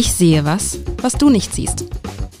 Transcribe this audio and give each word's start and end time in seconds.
Ich 0.00 0.14
sehe 0.14 0.46
was, 0.46 0.80
was 1.02 1.12
du 1.12 1.28
nicht 1.28 1.52
siehst. 1.52 1.84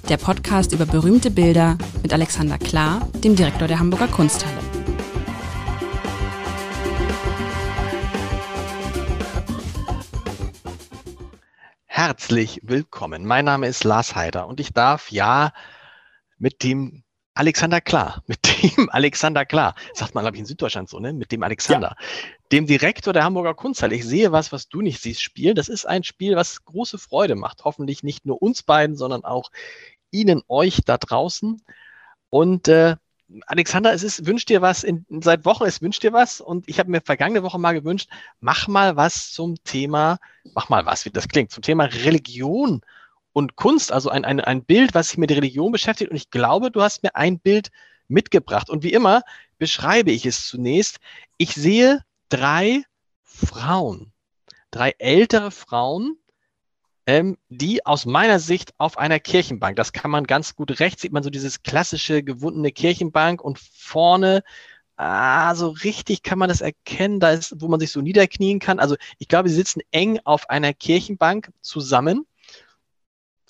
Der 0.08 0.16
Podcast 0.16 0.72
über 0.72 0.86
berühmte 0.86 1.30
Bilder 1.30 1.76
mit 2.02 2.10
Alexander 2.10 2.56
Klar, 2.56 3.06
dem 3.22 3.36
Direktor 3.36 3.68
der 3.68 3.78
Hamburger 3.78 4.08
Kunsthalle. 4.08 4.56
Herzlich 11.84 12.60
willkommen. 12.62 13.26
Mein 13.26 13.44
Name 13.44 13.66
ist 13.66 13.84
Lars 13.84 14.14
Heider 14.14 14.46
und 14.46 14.58
ich 14.58 14.72
darf 14.72 15.10
ja 15.10 15.52
mit 16.38 16.62
dem 16.62 17.02
Alexander 17.40 17.80
Klar, 17.80 18.22
mit 18.26 18.38
dem 18.62 18.90
Alexander 18.90 19.46
Klar, 19.46 19.74
sagt 19.94 20.14
man, 20.14 20.24
glaube 20.24 20.36
ich, 20.36 20.40
in 20.40 20.46
Süddeutschland 20.46 20.90
so, 20.90 21.00
ne? 21.00 21.14
Mit 21.14 21.32
dem 21.32 21.42
Alexander, 21.42 21.96
ja. 21.98 22.06
dem 22.52 22.66
Direktor 22.66 23.14
der 23.14 23.24
Hamburger 23.24 23.54
Kunsthalle. 23.54 23.94
Ich 23.94 24.04
sehe 24.04 24.30
was, 24.30 24.52
was 24.52 24.68
du 24.68 24.82
nicht 24.82 25.00
siehst, 25.00 25.22
spielen. 25.22 25.54
Das 25.54 25.70
ist 25.70 25.86
ein 25.86 26.04
Spiel, 26.04 26.36
was 26.36 26.66
große 26.66 26.98
Freude 26.98 27.36
macht. 27.36 27.64
Hoffentlich 27.64 28.02
nicht 28.02 28.26
nur 28.26 28.42
uns 28.42 28.62
beiden, 28.62 28.94
sondern 28.94 29.24
auch 29.24 29.50
Ihnen, 30.10 30.42
euch 30.48 30.82
da 30.84 30.98
draußen. 30.98 31.62
Und 32.28 32.68
äh, 32.68 32.96
Alexander, 33.46 33.94
es 33.94 34.02
ist, 34.02 34.26
wünscht 34.26 34.50
dir 34.50 34.60
was, 34.60 34.84
in, 34.84 35.06
seit 35.08 35.46
Wochen, 35.46 35.64
es 35.64 35.80
wünscht 35.80 36.02
dir 36.02 36.12
was. 36.12 36.42
Und 36.42 36.68
ich 36.68 36.78
habe 36.78 36.90
mir 36.90 37.00
vergangene 37.00 37.42
Woche 37.42 37.58
mal 37.58 37.72
gewünscht, 37.72 38.10
mach 38.40 38.68
mal 38.68 38.96
was 38.96 39.32
zum 39.32 39.54
Thema, 39.64 40.18
mach 40.52 40.68
mal 40.68 40.84
was, 40.84 41.06
wie 41.06 41.10
das 41.10 41.26
klingt, 41.26 41.52
zum 41.52 41.62
Thema 41.62 41.84
Religion 41.84 42.82
und 43.32 43.56
Kunst, 43.56 43.92
also 43.92 44.10
ein, 44.10 44.24
ein, 44.24 44.40
ein 44.40 44.64
Bild, 44.64 44.94
was 44.94 45.10
sich 45.10 45.18
mit 45.18 45.30
Religion 45.30 45.72
beschäftigt. 45.72 46.10
Und 46.10 46.16
ich 46.16 46.30
glaube, 46.30 46.70
du 46.70 46.82
hast 46.82 47.02
mir 47.02 47.14
ein 47.14 47.38
Bild 47.38 47.70
mitgebracht. 48.08 48.70
Und 48.70 48.82
wie 48.82 48.92
immer 48.92 49.22
beschreibe 49.58 50.10
ich 50.10 50.26
es 50.26 50.46
zunächst. 50.46 50.98
Ich 51.36 51.54
sehe 51.54 52.04
drei 52.28 52.82
Frauen, 53.22 54.12
drei 54.70 54.94
ältere 54.98 55.50
Frauen, 55.50 56.16
ähm, 57.06 57.38
die 57.48 57.86
aus 57.86 58.04
meiner 58.06 58.38
Sicht 58.38 58.74
auf 58.78 58.98
einer 58.98 59.18
Kirchenbank, 59.18 59.76
das 59.76 59.92
kann 59.92 60.10
man 60.10 60.24
ganz 60.24 60.54
gut 60.54 60.80
rechts, 60.80 61.02
sieht 61.02 61.12
man 61.12 61.22
so 61.22 61.30
dieses 61.30 61.62
klassische 61.62 62.22
gewundene 62.22 62.72
Kirchenbank 62.72 63.42
und 63.42 63.58
vorne 63.58 64.42
Ah, 65.02 65.54
so 65.54 65.70
richtig 65.70 66.22
kann 66.22 66.38
man 66.38 66.50
das 66.50 66.60
erkennen, 66.60 67.20
da 67.20 67.30
ist, 67.30 67.58
wo 67.58 67.68
man 67.68 67.80
sich 67.80 67.90
so 67.90 68.02
niederknien 68.02 68.58
kann. 68.58 68.78
Also 68.78 68.96
ich 69.16 69.28
glaube, 69.28 69.48
sie 69.48 69.54
sitzen 69.54 69.80
eng 69.92 70.20
auf 70.24 70.50
einer 70.50 70.74
Kirchenbank 70.74 71.50
zusammen 71.62 72.26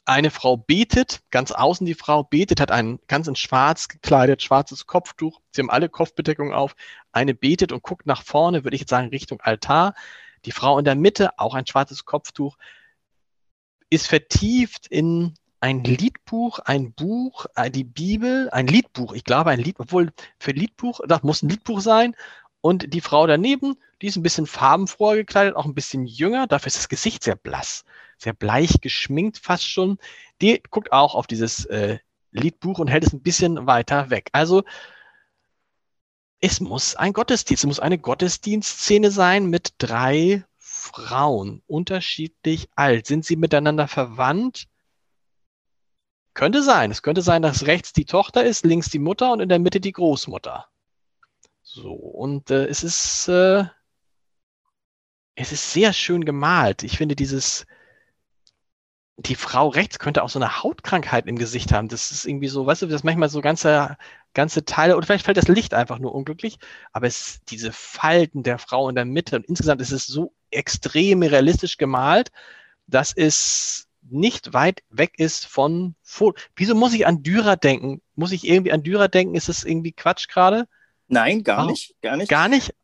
eine 0.04 0.30
Frau 0.30 0.56
betet, 0.56 1.20
ganz 1.30 1.52
außen 1.52 1.86
die 1.86 1.94
Frau 1.94 2.24
betet, 2.24 2.60
hat 2.60 2.70
ein 2.70 2.98
ganz 3.06 3.28
in 3.28 3.36
schwarz 3.36 3.88
gekleidet, 3.88 4.42
schwarzes 4.42 4.86
Kopftuch. 4.86 5.40
Sie 5.52 5.60
haben 5.60 5.70
alle 5.70 5.88
Kopfbedeckungen 5.88 6.52
auf. 6.52 6.74
Eine 7.12 7.34
betet 7.34 7.72
und 7.72 7.82
guckt 7.82 8.06
nach 8.06 8.22
vorne, 8.22 8.64
würde 8.64 8.74
ich 8.74 8.80
jetzt 8.80 8.90
sagen, 8.90 9.08
Richtung 9.08 9.40
Altar. 9.40 9.94
Die 10.46 10.52
Frau 10.52 10.78
in 10.78 10.84
der 10.84 10.94
Mitte, 10.94 11.38
auch 11.38 11.54
ein 11.54 11.66
schwarzes 11.66 12.04
Kopftuch, 12.04 12.56
ist 13.90 14.08
vertieft 14.08 14.86
in 14.86 15.34
ein 15.60 15.84
Liedbuch, 15.84 16.58
ein 16.60 16.92
Buch, 16.92 17.46
äh, 17.54 17.70
die 17.70 17.84
Bibel, 17.84 18.48
ein 18.50 18.66
Liedbuch. 18.66 19.12
Ich 19.12 19.24
glaube, 19.24 19.50
ein 19.50 19.60
Lied, 19.60 19.78
obwohl 19.78 20.10
für 20.38 20.52
Liedbuch, 20.52 21.00
das 21.06 21.22
muss 21.22 21.42
ein 21.42 21.50
Liedbuch 21.50 21.80
sein. 21.80 22.16
Und 22.60 22.92
die 22.92 23.00
Frau 23.00 23.26
daneben, 23.26 23.76
die 24.02 24.06
ist 24.06 24.16
ein 24.16 24.22
bisschen 24.22 24.46
farbenfroher 24.46 25.16
gekleidet, 25.16 25.56
auch 25.56 25.64
ein 25.64 25.74
bisschen 25.74 26.06
jünger. 26.06 26.46
Dafür 26.46 26.68
ist 26.68 26.78
das 26.78 26.88
Gesicht 26.88 27.22
sehr 27.22 27.36
blass 27.36 27.84
sehr 28.22 28.32
bleich 28.32 28.80
geschminkt 28.80 29.38
fast 29.38 29.68
schon. 29.68 29.98
Die 30.40 30.62
guckt 30.70 30.92
auch 30.92 31.14
auf 31.14 31.26
dieses 31.26 31.64
äh, 31.66 31.98
Liedbuch 32.32 32.78
und 32.78 32.88
hält 32.88 33.04
es 33.04 33.12
ein 33.12 33.22
bisschen 33.22 33.66
weiter 33.66 34.10
weg. 34.10 34.28
Also 34.32 34.62
es 36.40 36.60
muss 36.60 36.96
ein 36.96 37.12
Gottesdienst, 37.12 37.64
es 37.64 37.68
muss 37.68 37.80
eine 37.80 37.98
Gottesdienstszene 37.98 39.10
sein 39.10 39.46
mit 39.46 39.74
drei 39.78 40.44
Frauen, 40.58 41.62
unterschiedlich 41.66 42.68
alt. 42.74 43.06
Sind 43.06 43.24
sie 43.24 43.36
miteinander 43.36 43.88
verwandt? 43.88 44.66
Könnte 46.32 46.62
sein. 46.62 46.90
Es 46.90 47.02
könnte 47.02 47.22
sein, 47.22 47.42
dass 47.42 47.66
rechts 47.66 47.92
die 47.92 48.04
Tochter 48.04 48.44
ist, 48.44 48.64
links 48.64 48.88
die 48.88 48.98
Mutter 48.98 49.32
und 49.32 49.40
in 49.40 49.48
der 49.48 49.58
Mitte 49.58 49.80
die 49.80 49.92
Großmutter. 49.92 50.66
So, 51.72 51.92
und 51.92 52.50
äh, 52.50 52.66
es 52.66 52.82
ist, 52.82 53.28
äh, 53.28 53.64
es 55.36 55.52
ist 55.52 55.72
sehr 55.72 55.92
schön 55.92 56.24
gemalt. 56.24 56.82
Ich 56.82 56.96
finde 56.98 57.14
dieses, 57.14 57.64
die 59.18 59.36
Frau 59.36 59.68
rechts 59.68 60.00
könnte 60.00 60.24
auch 60.24 60.28
so 60.30 60.40
eine 60.40 60.62
Hautkrankheit 60.64 61.26
im 61.28 61.36
Gesicht 61.36 61.72
haben. 61.72 61.86
Das 61.88 62.10
ist 62.10 62.24
irgendwie 62.26 62.48
so, 62.48 62.66
weißt 62.66 62.82
du, 62.82 62.86
das 62.88 63.04
manchmal 63.04 63.28
so 63.28 63.40
ganze, 63.40 63.96
ganze 64.34 64.64
Teile, 64.64 64.96
oder 64.96 65.06
vielleicht 65.06 65.24
fällt 65.24 65.36
das 65.36 65.46
Licht 65.46 65.72
einfach 65.72 66.00
nur 66.00 66.12
unglücklich, 66.12 66.58
aber 66.92 67.06
es 67.06 67.40
diese 67.48 67.70
Falten 67.70 68.42
der 68.42 68.58
Frau 68.58 68.88
in 68.88 68.96
der 68.96 69.04
Mitte 69.04 69.36
und 69.36 69.46
insgesamt 69.46 69.80
ist 69.80 69.92
es 69.92 70.06
so 70.06 70.34
extrem 70.50 71.22
realistisch 71.22 71.76
gemalt, 71.76 72.32
dass 72.88 73.12
es 73.12 73.88
nicht 74.02 74.54
weit 74.54 74.82
weg 74.90 75.12
ist 75.18 75.46
von 75.46 75.94
Foto. 76.02 76.40
Wieso 76.56 76.74
muss 76.74 76.94
ich 76.94 77.06
an 77.06 77.22
Dürer 77.22 77.56
denken? 77.56 78.02
Muss 78.16 78.32
ich 78.32 78.44
irgendwie 78.44 78.72
an 78.72 78.82
Dürer 78.82 79.08
denken? 79.08 79.36
Ist 79.36 79.48
das 79.48 79.64
irgendwie 79.64 79.92
Quatsch 79.92 80.26
gerade? 80.28 80.66
Nein, 81.10 81.42
gar 81.42 81.66
nicht, 81.66 81.94
gar 82.00 82.16
nicht. 82.16 82.28
Gar 82.28 82.48
nicht? 82.48 82.74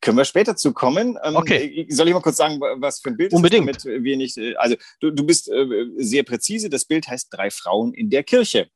Können 0.00 0.18
wir 0.18 0.24
später 0.24 0.56
zu 0.56 0.72
kommen. 0.72 1.16
Ähm, 1.22 1.36
okay. 1.36 1.86
Soll 1.88 2.08
ich 2.08 2.14
mal 2.14 2.20
kurz 2.20 2.36
sagen, 2.36 2.60
was 2.60 3.00
für 3.00 3.10
ein 3.10 3.16
Bild 3.16 3.32
Unbedingt. 3.32 3.70
ist, 3.70 3.84
damit 3.86 4.02
wir 4.02 4.16
nicht, 4.16 4.36
äh, 4.36 4.56
also 4.56 4.74
du, 5.00 5.12
du 5.12 5.24
bist 5.24 5.48
äh, 5.48 5.64
sehr 5.96 6.24
präzise. 6.24 6.68
Das 6.68 6.84
Bild 6.84 7.06
heißt 7.06 7.28
Drei 7.30 7.50
Frauen 7.50 7.94
in 7.94 8.10
der 8.10 8.24
Kirche. 8.24 8.68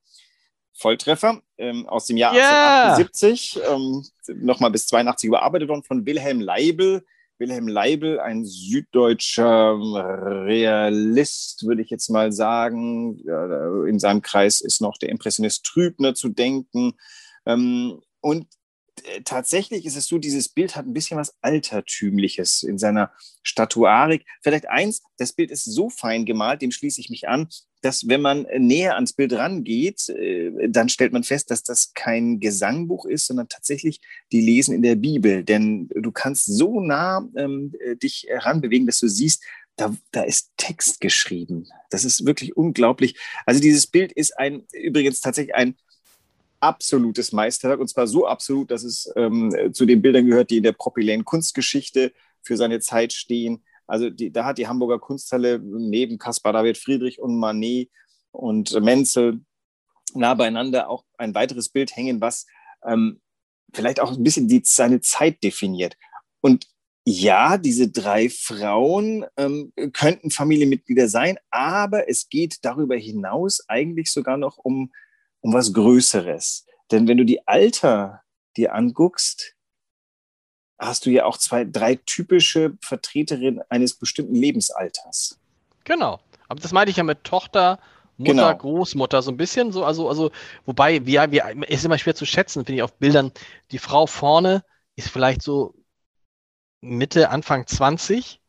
Volltreffer 0.73 1.43
ähm, 1.59 1.89
aus 1.89 2.07
dem 2.07 2.17
Jahr 2.17 2.35
yeah. 2.35 2.95
1878, 2.95 3.61
ähm, 3.71 4.05
nochmal 4.45 4.71
bis 4.71 4.87
82 4.87 5.29
überarbeitet 5.29 5.69
worden 5.69 5.83
von 5.83 6.07
Wilhelm 6.07 6.41
Leibel. 6.41 7.05
Wilhelm 7.39 7.67
Leibel, 7.69 8.21
ein 8.21 8.45
süddeutscher 8.45 9.77
Realist, 10.47 11.67
würde 11.67 11.83
ich 11.83 11.91
jetzt 11.91 12.09
mal 12.09 12.33
sagen. 12.33 13.19
In 13.87 13.99
seinem 13.99 14.23
Kreis 14.23 14.61
ist 14.61 14.81
noch 14.81 14.97
der 14.97 15.11
Impressionist 15.11 15.65
Trübner 15.67 16.15
zu 16.15 16.31
denken. 16.31 16.95
Ähm, 17.45 18.01
und 18.21 18.45
äh, 18.45 18.47
tatsächlich 19.25 19.85
ist 19.87 19.97
es 19.97 20.07
so, 20.07 20.19
dieses 20.19 20.49
Bild 20.49 20.77
hat 20.77 20.87
ein 20.87 20.93
bisschen 20.93 21.19
was 21.19 21.35
Altertümliches 21.41 22.63
in 22.63 22.79
seiner 22.79 23.13
Statuarik. 23.43 24.25
Vielleicht 24.43 24.69
eins, 24.69 25.03
das 25.19 25.33
Bild 25.33 25.51
ist 25.51 25.65
so 25.65 25.91
fein 25.91 26.25
gemalt, 26.25 26.63
dem 26.63 26.71
schließe 26.71 27.01
ich 27.01 27.11
mich 27.11 27.29
an, 27.29 27.49
dass 27.83 28.09
wenn 28.09 28.21
man 28.21 28.47
näher 28.59 28.95
ans 28.97 29.13
Bild 29.13 29.33
rangeht, 29.33 30.09
äh, 30.09 30.69
dann 30.69 30.89
stellt 30.89 31.13
man 31.13 31.25
fest, 31.25 31.51
dass 31.51 31.63
das 31.63 31.93
kein 31.95 32.41
Gesangbuch 32.41 33.07
ist, 33.07 33.27
sondern 33.27 33.49
tatsächlich 33.49 34.01
die 34.33 34.41
Lesen 34.41 34.75
in 34.75 34.83
der 34.83 34.97
Bibel. 34.97 35.45
Denn 35.45 35.89
du 35.95 36.11
kannst 36.11 36.47
so 36.47 36.81
nah 36.81 37.29
ähm, 37.37 37.73
äh, 37.81 37.97
dich 37.97 38.27
heranbewegen, 38.29 38.87
dass 38.87 38.99
du 38.99 39.09
siehst, 39.09 39.43
da, 39.77 39.95
da 40.11 40.23
ist 40.23 40.53
Text 40.57 41.01
geschrieben. 41.01 41.69
Das 41.91 42.05
ist 42.05 42.25
wirklich 42.25 42.57
unglaublich. 42.57 43.17
Also 43.45 43.61
dieses 43.61 43.87
Bild 43.87 44.11
ist 44.11 44.39
ein, 44.39 44.67
übrigens 44.73 45.21
tatsächlich 45.21 45.55
ein 45.55 45.77
absolutes 46.61 47.33
Meisterwerk 47.33 47.81
und 47.81 47.89
zwar 47.89 48.07
so 48.07 48.27
absolut, 48.27 48.71
dass 48.71 48.85
es 48.85 49.13
ähm, 49.17 49.71
zu 49.73 49.87
den 49.87 50.03
Bildern 50.03 50.27
gehört, 50.27 50.51
die 50.51 50.59
in 50.59 50.63
der 50.63 50.73
Propyläen 50.73 51.25
Kunstgeschichte 51.25 52.13
für 52.43 52.57
seine 52.57 52.81
Zeit 52.81 53.13
stehen. 53.13 53.65
Also 53.87 54.11
die, 54.11 54.31
da 54.33 54.45
hat 54.45 54.59
die 54.59 54.69
Hamburger 54.69 54.99
Kunsthalle 54.99 55.61
neben 55.61 56.19
Caspar 56.19 56.53
David 56.53 56.79
Friedrich 56.79 57.21
und 57.21 57.39
Manet 57.39 57.91
und 58.33 58.81
Menzel 58.81 59.41
nah 60.15 60.35
beieinander 60.35 60.89
auch 60.89 61.05
ein 61.19 61.35
weiteres 61.35 61.69
Bild 61.69 61.95
hängen, 61.95 62.21
was 62.21 62.47
ähm, 62.85 63.21
vielleicht 63.73 64.01
auch 64.01 64.13
ein 64.13 64.23
bisschen 64.23 64.49
die, 64.49 64.63
seine 64.65 65.01
Zeit 65.01 65.43
definiert. 65.43 65.97
Und 66.41 66.67
ja, 67.05 67.57
diese 67.57 67.89
drei 67.89 68.29
Frauen 68.29 69.25
ähm, 69.37 69.73
könnten 69.93 70.31
Familienmitglieder 70.31 71.09
sein, 71.09 71.39
aber 71.51 72.09
es 72.09 72.29
geht 72.29 72.65
darüber 72.65 72.97
hinaus 72.97 73.63
eigentlich 73.69 74.11
sogar 74.11 74.37
noch 74.37 74.59
um 74.59 74.93
um 75.47 75.53
was 75.53 75.73
Größeres. 75.73 76.67
Denn 76.91 77.07
wenn 77.07 77.19
du 77.19 77.25
die 77.25 77.47
Alter 77.47 78.23
dir 78.57 78.75
anguckst, 78.75 79.55
hast 80.77 81.07
du 81.07 81.11
ja 81.11 81.25
auch 81.25 81.39
zwei, 81.39 81.65
drei 81.65 81.95
typische 81.95 82.77
Vertreterinnen 82.83 83.63
eines 83.69 83.95
bestimmten 83.95 84.35
Lebensalters. 84.35 85.39
Genau. 85.85 86.19
Aber 86.49 86.61
das 86.61 86.73
meinte 86.73 86.91
ich 86.91 86.97
ja 86.97 87.05
mit 87.05 87.23
Tochter, 87.23 87.79
Mutter, 88.17 88.33
genau. 88.33 88.57
Großmutter, 88.57 89.23
so 89.23 89.31
ein 89.31 89.37
bisschen 89.37 89.71
so, 89.71 89.85
also, 89.85 90.09
also, 90.09 90.33
wobei, 90.65 91.07
wir, 91.07 91.31
wir, 91.31 91.69
ist 91.69 91.85
immer 91.85 91.99
schwer 91.99 92.17
zu 92.17 92.27
schätzen, 92.27 92.65
finde 92.65 92.79
ich, 92.79 92.83
auf 92.83 92.95
Bildern. 92.95 93.31
Die 93.71 93.79
Frau 93.79 94.07
vorne 94.07 94.65
ist 94.97 95.11
vielleicht 95.11 95.43
so 95.43 95.75
Mitte, 96.81 97.31
Anfang 97.31 97.69
20. 97.69 98.41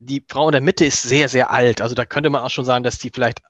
Die 0.00 0.24
Frau 0.28 0.48
in 0.48 0.52
der 0.52 0.60
Mitte 0.60 0.84
ist 0.84 1.02
sehr, 1.02 1.30
sehr 1.30 1.50
alt. 1.50 1.80
Also 1.80 1.94
da 1.94 2.04
könnte 2.04 2.28
man 2.28 2.42
auch 2.42 2.50
schon 2.50 2.64
sagen, 2.66 2.84
dass 2.84 2.98
die 2.98 3.10
vielleicht 3.10 3.40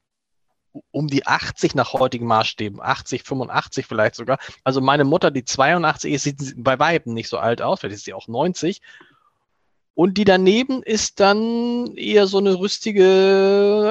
um 0.90 1.08
die 1.08 1.26
80 1.26 1.74
nach 1.74 1.92
heutigen 1.92 2.26
Maßstäben, 2.26 2.80
80, 2.80 3.24
85 3.24 3.86
vielleicht 3.86 4.14
sogar. 4.14 4.38
Also 4.64 4.80
meine 4.80 5.04
Mutter, 5.04 5.30
die 5.30 5.44
82 5.44 6.12
ist, 6.12 6.22
sieht 6.22 6.54
bei 6.56 6.78
Weitem 6.78 7.14
nicht 7.14 7.28
so 7.28 7.38
alt 7.38 7.62
aus, 7.62 7.80
vielleicht 7.80 7.96
ist 7.96 8.04
sie 8.04 8.14
auch 8.14 8.28
90. 8.28 8.80
Und 9.94 10.16
die 10.16 10.24
daneben 10.24 10.82
ist 10.82 11.20
dann 11.20 11.94
eher 11.96 12.26
so 12.26 12.38
eine 12.38 12.58
rüstige 12.58 13.04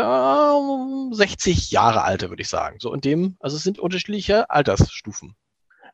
äh, 0.01 1.15
60 1.15 1.71
Jahre 1.71 2.03
alte, 2.03 2.29
würde 2.29 2.41
ich 2.41 2.49
sagen. 2.49 2.77
So 2.79 2.93
in 2.93 3.01
dem, 3.01 3.35
also 3.39 3.57
es 3.57 3.63
sind 3.63 3.79
unterschiedliche 3.79 4.49
Altersstufen. 4.49 5.35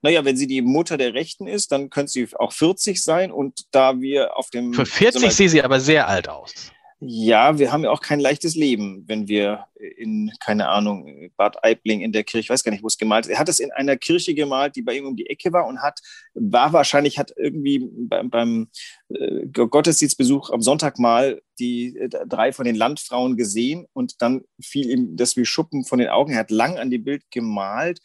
Naja, 0.02 0.24
wenn 0.24 0.38
sie 0.38 0.48
die 0.48 0.62
Mutter 0.62 0.98
der 0.98 1.16
Rechten 1.16 1.48
ist, 1.48 1.72
dann 1.72 1.90
könnte 1.90 2.12
sie 2.12 2.28
auch 2.38 2.54
40 2.54 3.02
sein. 3.02 3.32
Und 3.32 3.66
da 3.72 4.00
wir 4.00 4.38
auf 4.38 4.52
dem. 4.52 4.74
Für 4.74 4.86
40 4.86 5.34
sieht 5.34 5.50
sie 5.50 5.64
aber 5.64 5.80
sehr 5.80 6.08
alt 6.08 6.30
aus. 6.30 6.72
Ja, 7.08 7.60
wir 7.60 7.72
haben 7.72 7.84
ja 7.84 7.92
auch 7.92 8.02
kein 8.02 8.20
leichtes 8.20 8.56
Leben, 8.56 9.04
wenn 9.06 9.28
wir 9.28 9.68
in, 9.76 10.32
keine 10.40 10.70
Ahnung, 10.70 11.30
Bad 11.38 11.64
Aibling 11.64 12.02
in 12.02 12.12
der 12.12 12.24
Kirche, 12.24 12.46
ich 12.46 12.50
weiß 12.50 12.64
gar 12.64 12.72
nicht, 12.72 12.84
wo 12.84 12.88
es 12.88 12.98
gemalt 12.98 13.26
ist. 13.26 13.32
Er 13.32 13.38
hat 13.38 13.50
es 13.50 13.60
in 13.60 13.72
einer 13.72 13.96
Kirche 13.96 14.34
gemalt, 14.34 14.76
die 14.76 14.82
bei 14.82 14.98
ihm 14.98 15.06
um 15.06 15.16
die 15.16 15.30
Ecke 15.30 15.54
war 15.54 15.68
und 15.68 15.84
hat, 15.84 16.00
war 16.34 16.74
wahrscheinlich, 16.74 17.20
hat 17.20 17.32
irgendwie 17.38 17.88
beim, 17.92 18.32
beim 18.32 18.70
äh, 19.10 19.46
Gottesdienstbesuch 19.48 20.50
am 20.50 20.62
Sonntag 20.62 20.98
mal 20.98 21.42
die 21.60 21.96
äh, 21.96 22.10
drei 22.28 22.52
von 22.52 22.66
den 22.66 22.76
Landfrauen 22.76 23.38
gesehen 23.38 23.86
und 23.94 24.22
dann 24.24 24.42
fiel 24.60 24.90
ihm 24.90 25.16
das 25.16 25.38
wie 25.38 25.46
Schuppen 25.46 25.86
von 25.86 26.00
den 26.00 26.10
Augen. 26.10 26.34
Er 26.34 26.40
hat 26.40 26.52
lang 26.52 26.78
an 26.80 26.90
dem 26.90 27.04
Bild 27.04 27.24
gemalt 27.30 28.00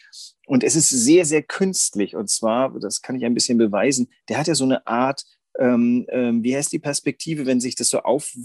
und 0.46 0.62
es 0.62 0.76
ist 0.76 0.90
sehr, 0.90 1.24
sehr 1.24 1.42
künstlich. 1.42 2.16
Und 2.16 2.28
zwar, 2.28 2.78
das 2.78 3.00
kann 3.00 3.16
ich 3.16 3.24
ein 3.24 3.34
bisschen 3.34 3.56
beweisen, 3.56 4.08
der 4.28 4.38
hat 4.38 4.46
ja 4.46 4.54
so 4.54 4.64
eine 4.64 4.86
Art 4.86 5.24
ähm, 5.58 6.06
ähm, 6.08 6.44
wie 6.44 6.56
heißt 6.56 6.72
die 6.72 6.78
Perspektive, 6.78 7.44
wenn 7.44 7.60
sich 7.60 7.74
das 7.74 7.90
so 7.90 8.00
auffächert, 8.00 8.40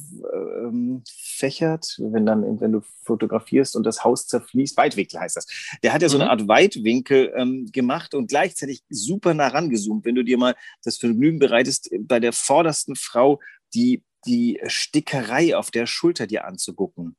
ähm, 2.00 2.13
wenn 2.13 2.25
dann, 2.25 2.60
wenn 2.60 2.72
du 2.72 2.81
fotografierst 3.04 3.75
und 3.75 3.84
das 3.84 4.04
Haus 4.04 4.28
zerfließt? 4.28 4.75
Weitwinkel 4.75 5.19
heißt 5.19 5.36
das. 5.36 5.46
Der 5.84 5.94
hat 5.94 6.02
ja 6.02 6.10
so 6.10 6.18
eine 6.18 6.25
mhm. 6.25 6.31
Art 6.31 6.48
Weitwinkel 6.48 7.31
ähm, 7.36 7.69
gemacht 7.72 8.16
und 8.16 8.28
gleichzeitig 8.28 8.84
super 8.90 9.34
nah 9.34 9.48
rangezoomt. 9.48 10.04
Wenn 10.06 10.16
du 10.16 10.24
dir 10.24 10.38
mal 10.38 10.56
das 10.84 10.98
Vergnügen 10.98 11.40
bereitest, 11.40 11.92
bei 12.00 12.19
der 12.19 12.34
vordersten 12.34 12.96
Frau 12.96 13.40
die, 13.74 14.04
die 14.25 14.60
Stickerei 14.66 15.56
auf 15.56 15.69
der 15.72 15.86
Schulter 15.86 16.25
dir 16.28 16.46
anzugucken. 16.46 17.16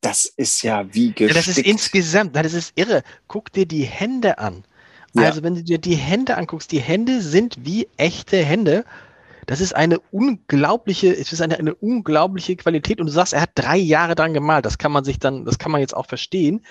Das 0.00 0.26
ist 0.26 0.62
ja 0.62 0.86
wie 0.94 1.08
gestickt. 1.08 1.30
Ja, 1.30 1.34
das 1.34 1.48
ist 1.48 1.58
insgesamt, 1.58 2.34
das 2.36 2.54
ist 2.54 2.72
irre. 2.76 3.02
Guck 3.26 3.52
dir 3.52 3.66
die 3.66 3.84
Hände 3.84 4.38
an. 4.38 4.64
Ja. 5.14 5.24
Also 5.24 5.42
wenn 5.42 5.54
du 5.54 5.62
dir 5.62 5.78
die 5.78 5.94
Hände 5.94 6.36
anguckst, 6.36 6.72
die 6.72 6.80
Hände 6.80 7.20
sind 7.20 7.64
wie 7.64 7.88
echte 7.96 8.36
Hände. 8.44 8.84
Das 9.46 9.62
ist 9.62 9.74
eine 9.74 9.98
unglaubliche, 10.10 11.10
es 11.16 11.32
ist 11.32 11.40
eine, 11.40 11.58
eine 11.58 11.74
unglaubliche 11.74 12.54
Qualität. 12.56 13.00
Und 13.00 13.06
du 13.06 13.12
sagst, 13.12 13.32
er 13.32 13.40
hat 13.40 13.52
drei 13.54 13.78
Jahre 13.78 14.14
dran 14.14 14.34
gemalt. 14.34 14.66
Das 14.66 14.76
kann 14.76 14.92
man 14.92 15.04
sich 15.04 15.18
dann, 15.18 15.46
das 15.46 15.58
kann 15.58 15.72
man 15.72 15.80
jetzt 15.80 15.96
auch 15.96 16.06
verstehen. 16.06 16.64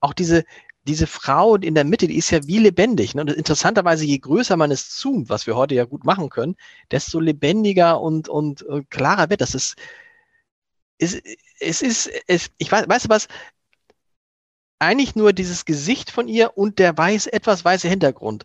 Auch 0.00 0.12
diese, 0.12 0.44
diese 0.86 1.06
Frau 1.06 1.56
in 1.56 1.74
der 1.74 1.84
Mitte, 1.84 2.08
die 2.08 2.18
ist 2.18 2.30
ja 2.30 2.46
wie 2.46 2.58
lebendig. 2.58 3.14
Ne? 3.14 3.22
Und 3.22 3.32
interessanterweise, 3.32 4.04
je 4.04 4.18
größer 4.18 4.56
man 4.56 4.70
es 4.70 4.90
zoomt, 4.90 5.30
was 5.30 5.46
wir 5.46 5.56
heute 5.56 5.74
ja 5.74 5.84
gut 5.84 6.04
machen 6.04 6.28
können, 6.28 6.56
desto 6.90 7.20
lebendiger 7.20 8.00
und, 8.00 8.28
und, 8.28 8.62
und 8.62 8.90
klarer 8.90 9.30
wird 9.30 9.40
das. 9.40 9.54
Ist, 9.54 9.76
es, 10.98 11.20
es 11.58 11.82
ist, 11.82 12.10
es, 12.26 12.50
ich 12.58 12.70
weiß, 12.70 12.88
weißt 12.88 13.06
du 13.06 13.08
was, 13.08 13.28
eigentlich 14.80 15.14
nur 15.14 15.32
dieses 15.32 15.64
Gesicht 15.64 16.10
von 16.10 16.26
ihr 16.26 16.56
und 16.56 16.78
der 16.78 16.96
weiß, 16.96 17.26
etwas 17.28 17.64
weiße 17.64 17.88
Hintergrund 17.88 18.44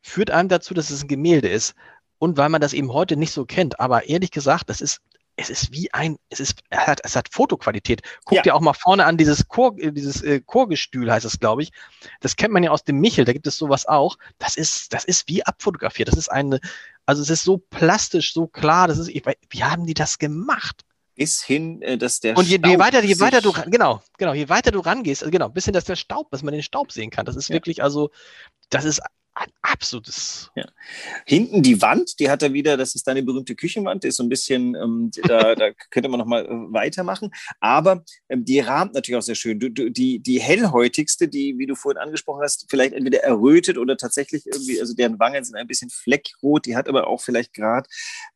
führt 0.00 0.30
einem 0.30 0.48
dazu, 0.48 0.74
dass 0.74 0.90
es 0.90 1.02
ein 1.02 1.08
Gemälde 1.08 1.48
ist. 1.48 1.74
Und 2.18 2.36
weil 2.36 2.48
man 2.50 2.60
das 2.60 2.72
eben 2.72 2.92
heute 2.92 3.16
nicht 3.16 3.32
so 3.32 3.44
kennt. 3.44 3.80
Aber 3.80 4.08
ehrlich 4.08 4.30
gesagt, 4.30 4.70
das 4.70 4.80
ist, 4.80 5.00
es 5.34 5.50
ist 5.50 5.72
wie 5.72 5.92
ein, 5.92 6.18
es 6.28 6.38
ist, 6.38 6.60
es 6.70 6.78
hat, 6.78 7.00
es 7.02 7.16
hat 7.16 7.28
Fotoqualität. 7.32 8.02
Guck 8.24 8.36
ja. 8.36 8.42
dir 8.42 8.54
auch 8.54 8.60
mal 8.60 8.74
vorne 8.74 9.04
an 9.06 9.16
dieses 9.16 9.48
Chor, 9.48 9.76
äh, 9.78 9.90
dieses 9.90 10.22
äh, 10.22 10.40
Chorgestühl 10.40 11.10
heißt 11.10 11.26
es, 11.26 11.40
glaube 11.40 11.64
ich. 11.64 11.72
Das 12.20 12.36
kennt 12.36 12.52
man 12.52 12.62
ja 12.62 12.70
aus 12.70 12.84
dem 12.84 13.00
Michel, 13.00 13.24
da 13.24 13.32
gibt 13.32 13.48
es 13.48 13.56
sowas 13.56 13.86
auch. 13.86 14.18
Das 14.38 14.56
ist, 14.56 14.92
das 14.92 15.04
ist 15.04 15.28
wie 15.28 15.44
abfotografiert. 15.44 16.08
Das 16.08 16.16
ist 16.16 16.30
eine, 16.30 16.60
also 17.06 17.22
es 17.22 17.30
ist 17.30 17.42
so 17.42 17.58
plastisch, 17.58 18.32
so 18.32 18.46
klar. 18.46 18.86
Das 18.86 18.98
ist, 18.98 19.08
ich, 19.08 19.24
wie 19.50 19.64
haben 19.64 19.86
die 19.86 19.94
das 19.94 20.18
gemacht? 20.18 20.82
Bis 21.14 21.42
hin, 21.42 21.82
äh, 21.82 21.98
dass 21.98 22.20
der 22.20 22.36
Und 22.36 22.46
je, 22.46 22.58
je 22.64 22.78
weiter, 22.78 23.02
je 23.02 23.18
weiter 23.20 23.40
du, 23.40 23.52
genau, 23.66 24.02
genau, 24.18 24.34
je 24.34 24.48
weiter 24.48 24.70
du 24.70 24.80
rangehst, 24.80 25.22
also 25.22 25.30
genau, 25.30 25.48
bis 25.48 25.64
hin, 25.64 25.74
dass 25.74 25.84
der 25.84 25.96
Staub, 25.96 26.30
dass 26.30 26.42
man 26.42 26.52
den 26.52 26.62
Staub 26.62 26.92
sehen 26.92 27.10
kann. 27.10 27.26
Das 27.26 27.36
ist 27.36 27.48
ja. 27.48 27.54
wirklich, 27.54 27.82
also, 27.82 28.10
das 28.70 28.84
ist 28.84 29.00
ein 29.34 29.48
absolutes. 29.62 30.50
Ja. 30.54 30.66
Hinten 31.24 31.62
die 31.62 31.80
Wand, 31.80 32.18
die 32.18 32.28
hat 32.28 32.42
er 32.42 32.52
wieder, 32.52 32.76
das 32.76 32.94
ist 32.94 33.06
deine 33.06 33.22
berühmte 33.22 33.54
Küchenwand, 33.54 34.04
die 34.04 34.08
ist 34.08 34.16
so 34.16 34.22
ein 34.22 34.28
bisschen, 34.28 34.74
ähm, 34.74 35.10
da, 35.26 35.54
da 35.54 35.70
könnte 35.90 36.08
man 36.08 36.18
nochmal 36.20 36.44
äh, 36.44 36.48
weitermachen. 36.72 37.30
Aber 37.60 38.04
ähm, 38.28 38.44
die 38.44 38.60
rahmt 38.60 38.94
natürlich 38.94 39.18
auch 39.18 39.22
sehr 39.22 39.34
schön. 39.34 39.58
Du, 39.58 39.70
du, 39.70 39.90
die, 39.90 40.18
die 40.18 40.40
hellhäutigste, 40.40 41.28
die, 41.28 41.56
wie 41.58 41.66
du 41.66 41.74
vorhin 41.74 41.98
angesprochen 41.98 42.42
hast, 42.42 42.66
vielleicht 42.68 42.92
entweder 42.92 43.22
errötet 43.22 43.78
oder 43.78 43.96
tatsächlich 43.96 44.46
irgendwie, 44.46 44.80
also 44.80 44.94
deren 44.94 45.18
Wangen 45.18 45.44
sind 45.44 45.56
ein 45.56 45.66
bisschen 45.66 45.90
fleckrot, 45.90 46.66
die 46.66 46.76
hat 46.76 46.88
aber 46.88 47.06
auch 47.06 47.20
vielleicht 47.20 47.54
gerade 47.54 47.88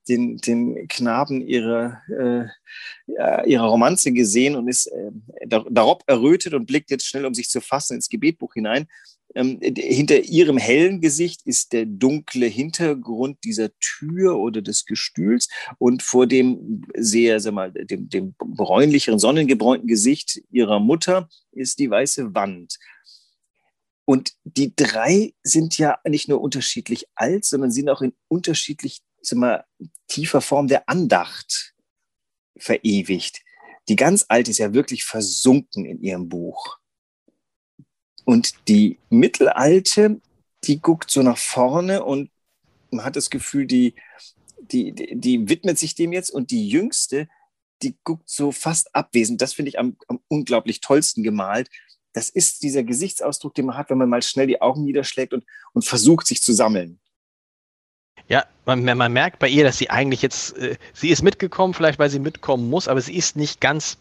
den, 0.08 0.38
den 0.38 0.88
Knaben 0.88 1.42
ihrer, 1.42 2.00
äh, 2.08 3.49
ihrer 3.49 3.66
Romanze 3.66 4.12
gesehen 4.12 4.56
und 4.56 4.69
ist 4.69 4.87
äh, 4.87 5.10
darauf 5.46 6.02
errötet 6.06 6.54
und 6.54 6.66
blickt 6.66 6.90
jetzt 6.90 7.06
schnell, 7.06 7.26
um 7.26 7.34
sich 7.34 7.49
zu 7.49 7.60
fassen, 7.60 7.94
ins 7.94 8.08
Gebetbuch 8.08 8.54
hinein. 8.54 8.88
Ähm, 9.37 9.61
hinter 9.61 10.21
ihrem 10.21 10.56
hellen 10.56 11.03
Gesicht 11.03 11.43
ist 11.44 11.75
der 11.75 11.85
dunkle 11.85 12.47
Hintergrund 12.47 13.44
dieser 13.44 13.69
Tür 13.81 14.38
oder 14.38 14.62
des 14.62 14.87
Gestühls 14.87 15.50
und 15.77 16.03
vor 16.03 16.27
dem 16.27 16.83
sehr, 16.97 17.38
sag 17.41 17.53
mal, 17.53 17.71
dem, 17.71 18.09
dem 18.09 18.35
bräunlicheren, 18.38 19.19
sonnengebräunten 19.19 19.88
Gesicht 19.88 20.41
ihrer 20.50 20.81
Mutter 20.81 21.29
ist 21.53 21.79
die 21.79 21.91
weiße 21.91 22.35
Wand. 22.35 22.79
Und 24.06 24.33
die 24.44 24.75
drei 24.75 25.35
sind 25.43 25.77
ja 25.77 25.99
nicht 26.09 26.31
nur 26.31 26.41
unterschiedlich 26.41 27.06
alt, 27.15 27.44
sondern 27.44 27.71
sind 27.71 27.91
auch 27.91 28.00
in 28.00 28.15
unterschiedlich 28.29 29.03
mal, 29.35 29.65
tiefer 30.09 30.41
Form 30.41 30.67
der 30.67 30.88
Andacht 30.88 31.75
verewigt. 32.56 33.43
Die 33.91 33.97
ganz 33.97 34.25
alte 34.29 34.50
ist 34.50 34.59
ja 34.59 34.73
wirklich 34.73 35.05
versunken 35.05 35.85
in 35.85 36.00
ihrem 36.00 36.31
Buch. 36.31 36.79
Und 38.26 38.69
die 38.69 38.99
mittelalte, 39.08 40.20
die 40.64 40.81
guckt 40.81 41.12
so 41.12 41.23
nach 41.23 41.38
vorne 41.38 42.05
und 42.05 42.28
man 42.90 43.05
hat 43.05 43.14
das 43.14 43.31
Gefühl, 43.31 43.67
die, 43.67 43.94
die, 44.58 44.93
die, 44.93 45.14
die 45.14 45.49
widmet 45.49 45.78
sich 45.78 45.94
dem 45.94 46.12
jetzt. 46.12 46.31
Und 46.31 46.50
die 46.50 46.69
jüngste, 46.69 47.28
die 47.82 47.94
guckt 48.02 48.28
so 48.28 48.50
fast 48.50 48.93
abwesend. 48.96 49.40
Das 49.43 49.52
finde 49.52 49.69
ich 49.69 49.78
am, 49.78 49.96
am 50.08 50.19
unglaublich 50.26 50.81
tollsten 50.81 51.23
gemalt. 51.23 51.70
Das 52.14 52.28
ist 52.28 52.64
dieser 52.64 52.82
Gesichtsausdruck, 52.82 53.55
den 53.55 53.67
man 53.67 53.76
hat, 53.76 53.90
wenn 53.90 53.99
man 53.99 54.08
mal 54.08 54.23
schnell 54.23 54.49
die 54.49 54.61
Augen 54.61 54.82
niederschlägt 54.82 55.32
und, 55.32 55.44
und 55.73 55.84
versucht, 55.84 56.26
sich 56.26 56.43
zu 56.43 56.52
sammeln. 56.52 56.99
Ja, 58.26 58.44
man, 58.64 58.82
man, 58.82 59.12
merkt 59.12 59.38
bei 59.38 59.49
ihr, 59.49 59.62
dass 59.62 59.78
sie 59.78 59.90
eigentlich 59.90 60.23
jetzt, 60.23 60.56
äh, 60.56 60.76
sie 60.93 61.11
ist 61.11 61.23
mitgekommen, 61.23 61.75
vielleicht 61.75 62.00
weil 62.00 62.11
sie 62.11 62.19
mitkommen 62.19 62.69
muss, 62.69 62.88
aber 62.88 63.00
sie 63.00 63.14
ist 63.14 63.37
nicht 63.37 63.61
ganz, 63.61 63.99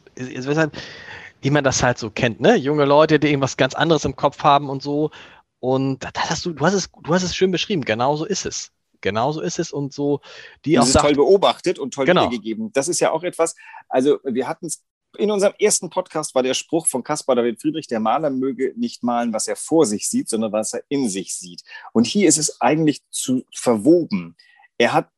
wie 1.45 1.51
man 1.51 1.63
das 1.63 1.83
halt 1.83 1.99
so 1.99 2.09
kennt, 2.09 2.41
ne? 2.41 2.55
Junge 2.55 2.85
Leute, 2.85 3.19
die 3.19 3.27
irgendwas 3.27 3.55
ganz 3.55 3.75
anderes 3.75 4.03
im 4.03 4.15
Kopf 4.15 4.41
haben 4.43 4.67
und 4.67 4.81
so. 4.81 5.11
Und 5.59 6.03
das 6.03 6.31
hast 6.31 6.45
du, 6.45 6.53
du 6.53 6.65
hast 6.65 6.73
es, 6.73 6.89
du 6.91 7.13
hast 7.13 7.21
es 7.21 7.35
schön 7.35 7.51
beschrieben. 7.51 7.85
Genauso 7.85 8.25
ist 8.25 8.47
es. 8.47 8.71
Genauso 8.99 9.41
ist 9.41 9.59
es 9.59 9.71
und 9.71 9.93
so, 9.93 10.21
die 10.65 10.73
das 10.73 10.81
auch. 10.81 10.85
Das 10.87 10.95
ist 10.95 11.01
toll 11.01 11.13
beobachtet 11.13 11.77
und 11.77 11.93
toll 11.93 12.07
genau. 12.07 12.21
wiedergegeben. 12.21 12.73
Das 12.73 12.87
ist 12.87 12.99
ja 12.99 13.11
auch 13.11 13.21
etwas, 13.21 13.53
also 13.87 14.17
wir 14.23 14.47
hatten 14.47 14.65
es 14.65 14.83
in 15.19 15.29
unserem 15.29 15.53
ersten 15.59 15.91
Podcast 15.91 16.33
war 16.33 16.41
der 16.41 16.55
Spruch 16.55 16.87
von 16.87 17.03
Caspar 17.03 17.35
David 17.35 17.61
Friedrich, 17.61 17.85
der 17.85 17.99
Maler 17.99 18.31
möge 18.31 18.73
nicht 18.75 19.03
malen, 19.03 19.31
was 19.31 19.47
er 19.47 19.55
vor 19.55 19.85
sich 19.85 20.09
sieht, 20.09 20.27
sondern 20.27 20.51
was 20.51 20.73
er 20.73 20.81
in 20.89 21.09
sich 21.09 21.35
sieht. 21.35 21.61
Und 21.93 22.07
hier 22.07 22.27
ist 22.27 22.39
es 22.39 22.59
eigentlich 22.59 23.03
zu 23.11 23.45
verwoben. 23.53 24.35
Er 24.79 24.93
hat 24.93 25.09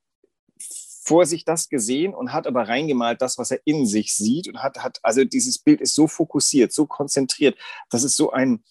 vor 1.08 1.26
sich 1.26 1.46
das 1.46 1.70
gesehen 1.70 2.14
und 2.14 2.34
hat 2.34 2.48
aber 2.48 2.68
reingemalt 2.68 3.22
das, 3.22 3.38
was 3.38 3.52
er 3.52 3.62
in 3.64 3.86
sich 3.86 4.14
sieht 4.14 4.50
und 4.50 4.62
hat, 4.62 4.80
hat 4.80 5.00
also 5.04 5.24
dieses 5.24 5.58
Bild 5.58 5.80
ist 5.80 5.96
so 5.96 6.06
fokussiert, 6.06 6.74
so 6.74 6.86
konzentriert, 6.86 7.58
das 7.90 8.04
ist 8.04 8.18
so 8.18 8.32
ein, 8.32 8.62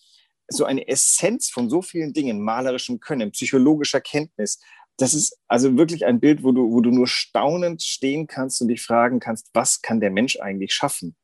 so 0.46 0.66
eine 0.66 0.86
Essenz 0.86 1.48
von 1.48 1.70
so 1.70 1.80
vielen 1.80 2.12
Dingen, 2.12 2.42
malerischem 2.42 3.00
Können, 3.00 3.32
psychologischer 3.32 4.02
Kenntnis. 4.02 4.60
Das 4.98 5.14
ist 5.14 5.38
also 5.48 5.78
wirklich 5.78 6.04
ein 6.04 6.20
Bild, 6.20 6.42
wo 6.42 6.52
du, 6.52 6.70
wo 6.70 6.82
du 6.82 6.90
nur 6.90 7.06
staunend 7.06 7.82
stehen 7.82 8.26
kannst 8.26 8.60
und 8.60 8.68
dich 8.68 8.82
fragen 8.82 9.18
kannst, 9.18 9.48
was 9.54 9.80
kann 9.80 10.00
der 10.00 10.10
Mensch 10.10 10.38
eigentlich 10.38 10.74
schaffen? 10.74 11.16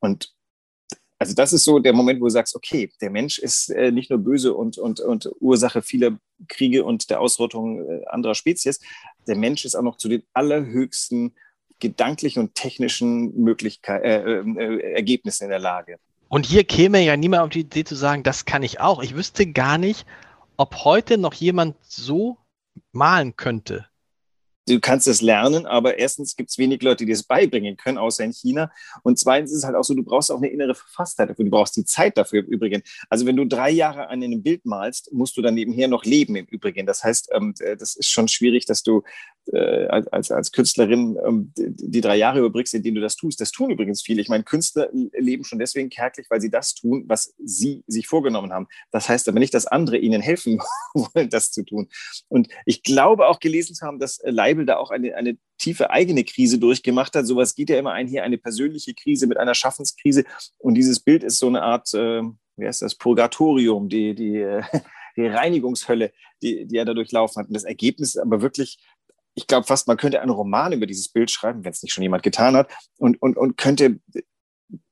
Und 0.00 0.34
also 1.18 1.34
das 1.34 1.52
ist 1.52 1.64
so 1.64 1.78
der 1.78 1.92
Moment, 1.92 2.20
wo 2.20 2.24
du 2.24 2.30
sagst, 2.30 2.56
okay, 2.56 2.90
der 3.02 3.10
Mensch 3.10 3.38
ist 3.38 3.68
äh, 3.68 3.92
nicht 3.92 4.10
nur 4.10 4.18
böse 4.18 4.54
und, 4.54 4.78
und, 4.78 5.00
und 5.00 5.30
Ursache 5.40 5.82
vieler 5.82 6.18
Kriege 6.48 6.84
und 6.84 7.10
der 7.10 7.20
Ausrottung 7.20 7.86
äh, 7.88 8.04
anderer 8.06 8.34
Spezies, 8.34 8.80
der 9.26 9.36
Mensch 9.36 9.64
ist 9.64 9.74
auch 9.74 9.82
noch 9.82 9.96
zu 9.96 10.08
den 10.08 10.22
allerhöchsten 10.32 11.34
gedanklichen 11.80 12.40
und 12.42 12.54
technischen 12.54 13.34
Möglichkeiten, 13.34 14.04
äh, 14.04 14.20
äh, 14.20 14.76
äh, 14.76 14.94
Ergebnissen 14.94 15.44
in 15.44 15.50
der 15.50 15.58
Lage. 15.58 15.98
Und 16.28 16.46
hier 16.46 16.64
käme 16.64 17.00
ja 17.00 17.16
niemand 17.16 17.42
auf 17.42 17.50
die 17.50 17.60
Idee 17.60 17.84
zu 17.84 17.94
sagen, 17.94 18.22
das 18.22 18.44
kann 18.44 18.62
ich 18.62 18.80
auch. 18.80 19.02
Ich 19.02 19.14
wüsste 19.14 19.46
gar 19.46 19.78
nicht, 19.78 20.06
ob 20.56 20.84
heute 20.84 21.18
noch 21.18 21.34
jemand 21.34 21.76
so 21.82 22.38
malen 22.92 23.36
könnte 23.36 23.86
du 24.66 24.80
kannst 24.80 25.06
es 25.08 25.20
lernen, 25.22 25.66
aber 25.66 25.98
erstens 25.98 26.36
gibt 26.36 26.50
es 26.50 26.58
wenig 26.58 26.82
Leute, 26.82 27.06
die 27.06 27.12
es 27.12 27.22
beibringen 27.22 27.76
können, 27.76 27.98
außer 27.98 28.24
in 28.24 28.32
China. 28.32 28.70
Und 29.02 29.18
zweitens 29.18 29.52
ist 29.52 29.58
es 29.58 29.64
halt 29.64 29.76
auch 29.76 29.84
so, 29.84 29.94
du 29.94 30.02
brauchst 30.02 30.30
auch 30.30 30.38
eine 30.38 30.48
innere 30.48 30.74
Verfasstheit 30.74 31.30
dafür. 31.30 31.44
Du 31.44 31.50
brauchst 31.50 31.76
die 31.76 31.84
Zeit 31.84 32.16
dafür 32.16 32.40
im 32.40 32.46
Übrigen. 32.46 32.82
Also 33.08 33.26
wenn 33.26 33.36
du 33.36 33.44
drei 33.44 33.70
Jahre 33.70 34.08
an 34.08 34.22
einem 34.22 34.42
Bild 34.42 34.64
malst, 34.64 35.12
musst 35.12 35.36
du 35.36 35.42
dann 35.42 35.54
nebenher 35.54 35.88
noch 35.88 36.04
leben 36.04 36.36
im 36.36 36.46
Übrigen. 36.46 36.86
Das 36.86 37.04
heißt, 37.04 37.30
ähm, 37.32 37.54
äh, 37.60 37.76
das 37.76 37.96
ist 37.96 38.10
schon 38.10 38.28
schwierig, 38.28 38.66
dass 38.66 38.82
du 38.82 39.02
äh, 39.52 39.86
als, 39.88 40.30
als 40.30 40.52
Künstlerin 40.52 41.18
ähm, 41.26 41.52
die, 41.56 42.00
drei 42.00 42.16
Jahre 42.16 42.38
überbrückst, 42.38 42.74
in 42.74 42.82
denen 42.82 42.94
du 42.96 43.00
das 43.00 43.16
tust. 43.16 43.40
Das 43.40 43.52
tun 43.52 43.70
übrigens 43.70 44.02
viele. 44.02 44.22
Ich 44.22 44.28
meine, 44.28 44.44
Künstler 44.44 44.88
leben 44.92 45.44
schon 45.44 45.58
deswegen 45.58 45.90
kärglich, 45.90 46.26
weil 46.30 46.40
sie 46.40 46.50
das 46.50 46.74
tun, 46.74 47.04
was 47.06 47.34
sie 47.44 47.82
sich 47.86 48.06
vorgenommen 48.06 48.52
haben. 48.52 48.68
Das 48.90 49.08
heißt 49.08 49.28
aber 49.28 49.38
nicht, 49.38 49.52
dass 49.52 49.66
andere 49.66 49.98
ihnen 49.98 50.22
helfen 50.22 50.60
wollen, 50.94 51.28
das 51.28 51.50
zu 51.50 51.62
tun. 51.62 51.88
Und 52.28 52.48
ich 52.64 52.82
glaube 52.82 53.28
auch 53.28 53.40
gelesen 53.40 53.74
zu 53.74 53.84
haben, 53.84 53.98
dass 53.98 54.18
Leibel 54.54 54.66
da 54.66 54.76
auch 54.76 54.90
eine, 54.90 55.14
eine 55.14 55.36
tiefe 55.58 55.90
eigene 55.90 56.24
Krise 56.24 56.58
durchgemacht 56.58 57.14
hat. 57.14 57.26
Sowas 57.26 57.54
geht 57.54 57.70
ja 57.70 57.78
immer 57.78 57.92
ein, 57.92 58.06
hier 58.06 58.22
eine 58.22 58.38
persönliche 58.38 58.94
Krise 58.94 59.26
mit 59.26 59.38
einer 59.38 59.54
Schaffenskrise. 59.54 60.24
Und 60.58 60.74
dieses 60.74 61.00
Bild 61.00 61.24
ist 61.24 61.38
so 61.38 61.48
eine 61.48 61.62
Art, 61.62 61.92
äh, 61.94 62.22
wie 62.56 62.66
heißt 62.66 62.82
das, 62.82 62.94
Purgatorium, 62.94 63.88
die, 63.88 64.14
die, 64.14 64.36
äh, 64.36 64.62
die 65.16 65.26
Reinigungshölle, 65.26 66.12
die, 66.42 66.66
die 66.66 66.76
er 66.76 66.84
da 66.84 66.94
durchlaufen 66.94 67.40
hat. 67.40 67.48
Und 67.48 67.54
das 67.54 67.64
Ergebnis 67.64 68.14
ist 68.14 68.20
aber 68.20 68.40
wirklich 68.42 68.78
ich 69.36 69.48
glaube 69.48 69.66
fast, 69.66 69.88
man 69.88 69.96
könnte 69.96 70.20
einen 70.20 70.30
Roman 70.30 70.72
über 70.72 70.86
dieses 70.86 71.08
Bild 71.08 71.28
schreiben, 71.28 71.64
wenn 71.64 71.72
es 71.72 71.82
nicht 71.82 71.92
schon 71.92 72.04
jemand 72.04 72.22
getan 72.22 72.54
hat, 72.54 72.70
und, 72.98 73.20
und, 73.20 73.36
und 73.36 73.56
könnte 73.56 73.98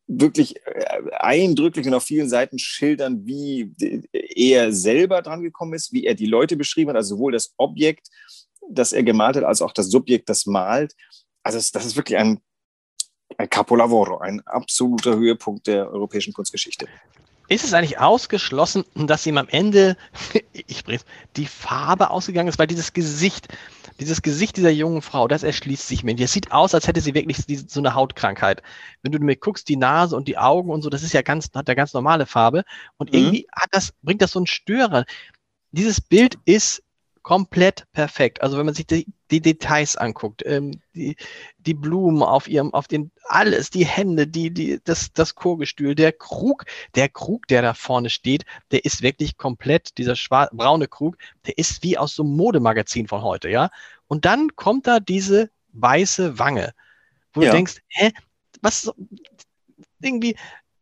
wirklich 0.09 0.57
äh, 0.67 1.01
eindrücklich 1.13 1.87
und 1.87 1.95
auf 1.95 2.03
vielen 2.03 2.29
Seiten 2.29 2.59
schildern, 2.59 3.25
wie 3.25 3.73
er 4.13 4.73
selber 4.73 5.23
dran 5.23 5.43
gekommen 5.43 5.75
ist, 5.75 5.93
wie 5.93 6.05
er 6.05 6.15
die 6.15 6.27
Leute 6.27 6.57
beschrieben 6.57 6.91
hat, 6.91 6.97
also 6.97 7.15
sowohl 7.15 7.31
das 7.31 7.55
Objekt, 7.57 8.09
das 8.71 8.93
er 8.93 9.03
gemalt 9.03 9.37
hat, 9.37 9.45
als 9.45 9.63
auch 9.63 9.73
das 9.73 9.91
Subjekt, 9.91 10.29
das 10.29 10.47
malt. 10.47 10.95
Also 11.43 11.59
das 11.59 11.85
ist 11.85 11.97
wirklich 11.97 12.19
ein, 12.19 12.41
ein 13.37 13.51
Capolavoro, 13.51 14.19
ein 14.19 14.41
absoluter 14.47 15.17
Höhepunkt 15.17 15.67
der 15.67 15.91
europäischen 15.91 16.33
Kunstgeschichte. 16.33 16.87
Ist 17.49 17.65
es 17.65 17.75
eigentlich 17.75 17.99
ausgeschlossen, 17.99 18.85
dass 18.95 19.27
ihm 19.27 19.37
am 19.37 19.49
Ende, 19.49 19.97
ich 20.53 20.85
die 21.37 21.47
Farbe 21.47 22.11
ausgegangen 22.11 22.49
ist, 22.49 22.59
weil 22.59 22.67
dieses 22.67 22.93
Gesicht, 22.93 23.49
dieses 24.01 24.23
Gesicht 24.23 24.57
dieser 24.57 24.71
jungen 24.71 25.03
Frau, 25.03 25.29
das 25.29 25.43
erschließt 25.43 25.87
sich 25.87 26.03
mir. 26.03 26.15
Das 26.15 26.33
sieht 26.33 26.53
aus, 26.53 26.75
als 26.75 26.87
hätte 26.87 27.01
sie 27.01 27.15
wirklich 27.15 27.45
so 27.69 27.81
eine 27.81 27.95
Hautkrankheit. 27.95 28.63
Wenn 29.03 29.13
du 29.13 29.19
mir 29.19 29.37
guckst, 29.37 29.69
die 29.69 29.77
Nase 29.77 30.17
und 30.17 30.29
die 30.29 30.39
Augen 30.39 30.71
und 30.71 30.83
so, 30.83 30.89
das 30.89 31.03
ist 31.03 31.13
ja 31.13 31.23
ganz, 31.23 31.51
hat 31.55 31.69
ja 31.69 31.75
ganz 31.75 31.93
normale 31.93 32.27
Farbe. 32.27 32.65
Und 32.97 33.13
mhm. 33.13 33.19
irgendwie 33.19 33.47
hat 33.53 33.69
das, 33.73 33.93
bringt 34.03 34.23
das 34.23 34.31
so 34.31 34.39
einen 34.39 34.47
Störer. 34.47 35.05
Dieses 35.73 36.01
Bild 36.01 36.39
ist 36.45 36.83
komplett 37.23 37.87
perfekt. 37.93 38.43
Also 38.43 38.59
wenn 38.59 38.67
man 38.67 38.75
sich 38.75 38.87
die, 38.87 39.07
die 39.31 39.41
Details 39.41 39.97
anguckt, 39.97 40.43
ähm, 40.45 40.81
die, 40.95 41.17
die 41.59 41.75
Blumen 41.75 42.23
auf 42.23 42.49
ihrem, 42.49 42.75
auf 42.75 42.89
den, 42.89 43.13
alles, 43.25 43.71
die 43.71 43.87
Hände, 43.87 44.27
die, 44.27 44.51
die, 44.53 44.81
das, 44.85 45.13
das 45.13 45.35
Chorgestühl, 45.35 45.95
der 45.95 46.13
Krug, 46.13 46.65
der 46.95 47.09
Krug, 47.09 47.47
der 47.47 47.63
da 47.63 47.75
vorne 47.75 48.11
steht, 48.11 48.45
der 48.73 48.85
ist 48.85 49.03
wirklich 49.03 49.37
komplett, 49.37 49.99
dieser 49.99 50.15
braune 50.53 50.89
Krug, 50.89 51.17
der 51.47 51.57
ist 51.59 51.83
wie 51.83 51.97
aus 51.97 52.15
so 52.15 52.25
einem 52.25 52.37
Modemagazin 52.37 53.07
von 53.07 53.23
heute, 53.23 53.49
ja. 53.49 53.71
Und 54.09 54.25
dann 54.25 54.57
kommt 54.57 54.87
da 54.87 55.01
diese 55.01 55.51
weiße 55.73 56.39
Wange, 56.39 56.75
wo 57.33 57.43
ja. 57.43 57.51
du 57.51 57.57
denkst, 57.57 57.77
hä, 57.89 58.11
was, 58.61 58.93
irgendwie, 60.01 60.37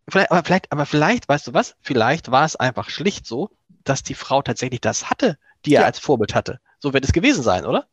vielleicht, 0.08 0.30
aber 0.32 0.42
vielleicht, 0.44 0.72
aber 0.72 0.86
vielleicht, 0.86 1.28
weißt 1.28 1.48
du 1.48 1.54
was, 1.54 1.76
vielleicht 1.80 2.30
war 2.30 2.44
es 2.44 2.56
einfach 2.56 2.88
schlicht 2.88 3.26
so, 3.26 3.50
dass 3.84 4.02
die 4.02 4.14
Frau 4.14 4.42
tatsächlich 4.42 4.80
das 4.80 5.10
hatte, 5.10 5.38
die 5.64 5.74
er 5.74 5.82
ja. 5.82 5.86
als 5.86 5.98
Vorbild 5.98 6.34
hatte. 6.34 6.60
So 6.78 6.92
wird 6.92 7.04
es 7.04 7.12
gewesen 7.12 7.42
sein, 7.42 7.66
oder? 7.66 7.88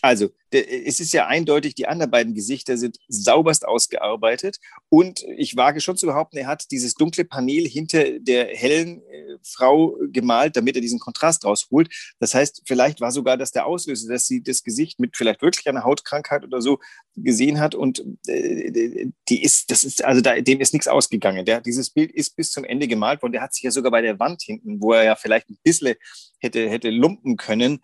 Also, 0.00 0.30
es 0.54 1.00
ist 1.00 1.12
ja 1.12 1.26
eindeutig, 1.26 1.74
die 1.74 1.88
anderen 1.88 2.10
beiden 2.10 2.34
Gesichter 2.34 2.76
sind 2.76 2.98
sauberst 3.08 3.66
ausgearbeitet. 3.66 4.58
Und 4.88 5.24
ich 5.36 5.56
wage 5.56 5.80
schon 5.80 5.96
zu 5.96 6.06
behaupten, 6.06 6.36
er 6.36 6.46
hat 6.46 6.70
dieses 6.70 6.94
dunkle 6.94 7.24
Panel 7.24 7.66
hinter 7.66 8.18
der 8.18 8.46
hellen 8.48 9.02
äh, 9.02 9.36
Frau 9.42 9.96
gemalt, 10.12 10.56
damit 10.56 10.76
er 10.76 10.82
diesen 10.82 10.98
Kontrast 10.98 11.44
rausholt. 11.44 11.88
Das 12.20 12.34
heißt, 12.34 12.62
vielleicht 12.66 13.00
war 13.00 13.12
sogar 13.12 13.36
das 13.36 13.52
der 13.52 13.66
Auslöser, 13.66 14.12
dass 14.12 14.26
sie 14.26 14.42
das 14.42 14.62
Gesicht 14.62 15.00
mit 15.00 15.16
vielleicht 15.16 15.42
wirklich 15.42 15.68
einer 15.68 15.84
Hautkrankheit 15.84 16.44
oder 16.44 16.60
so 16.60 16.78
gesehen 17.16 17.60
hat. 17.60 17.74
Und 17.74 18.04
äh, 18.26 19.10
die 19.28 19.42
ist, 19.42 19.70
das 19.70 19.84
ist, 19.84 20.04
also 20.04 20.20
da, 20.20 20.40
dem 20.40 20.60
ist 20.60 20.72
nichts 20.72 20.88
ausgegangen. 20.88 21.44
Der, 21.44 21.60
dieses 21.60 21.90
Bild 21.90 22.12
ist 22.12 22.36
bis 22.36 22.50
zum 22.50 22.64
Ende 22.64 22.88
gemalt 22.88 23.22
worden. 23.22 23.32
Der 23.32 23.42
hat 23.42 23.54
sich 23.54 23.62
ja 23.62 23.70
sogar 23.70 23.90
bei 23.90 24.02
der 24.02 24.18
Wand 24.18 24.42
hinten, 24.42 24.80
wo 24.80 24.92
er 24.92 25.04
ja 25.04 25.16
vielleicht 25.16 25.48
ein 25.50 25.58
bisschen 25.62 25.94
hätte, 26.38 26.68
hätte 26.68 26.90
lumpen 26.90 27.36
können, 27.36 27.80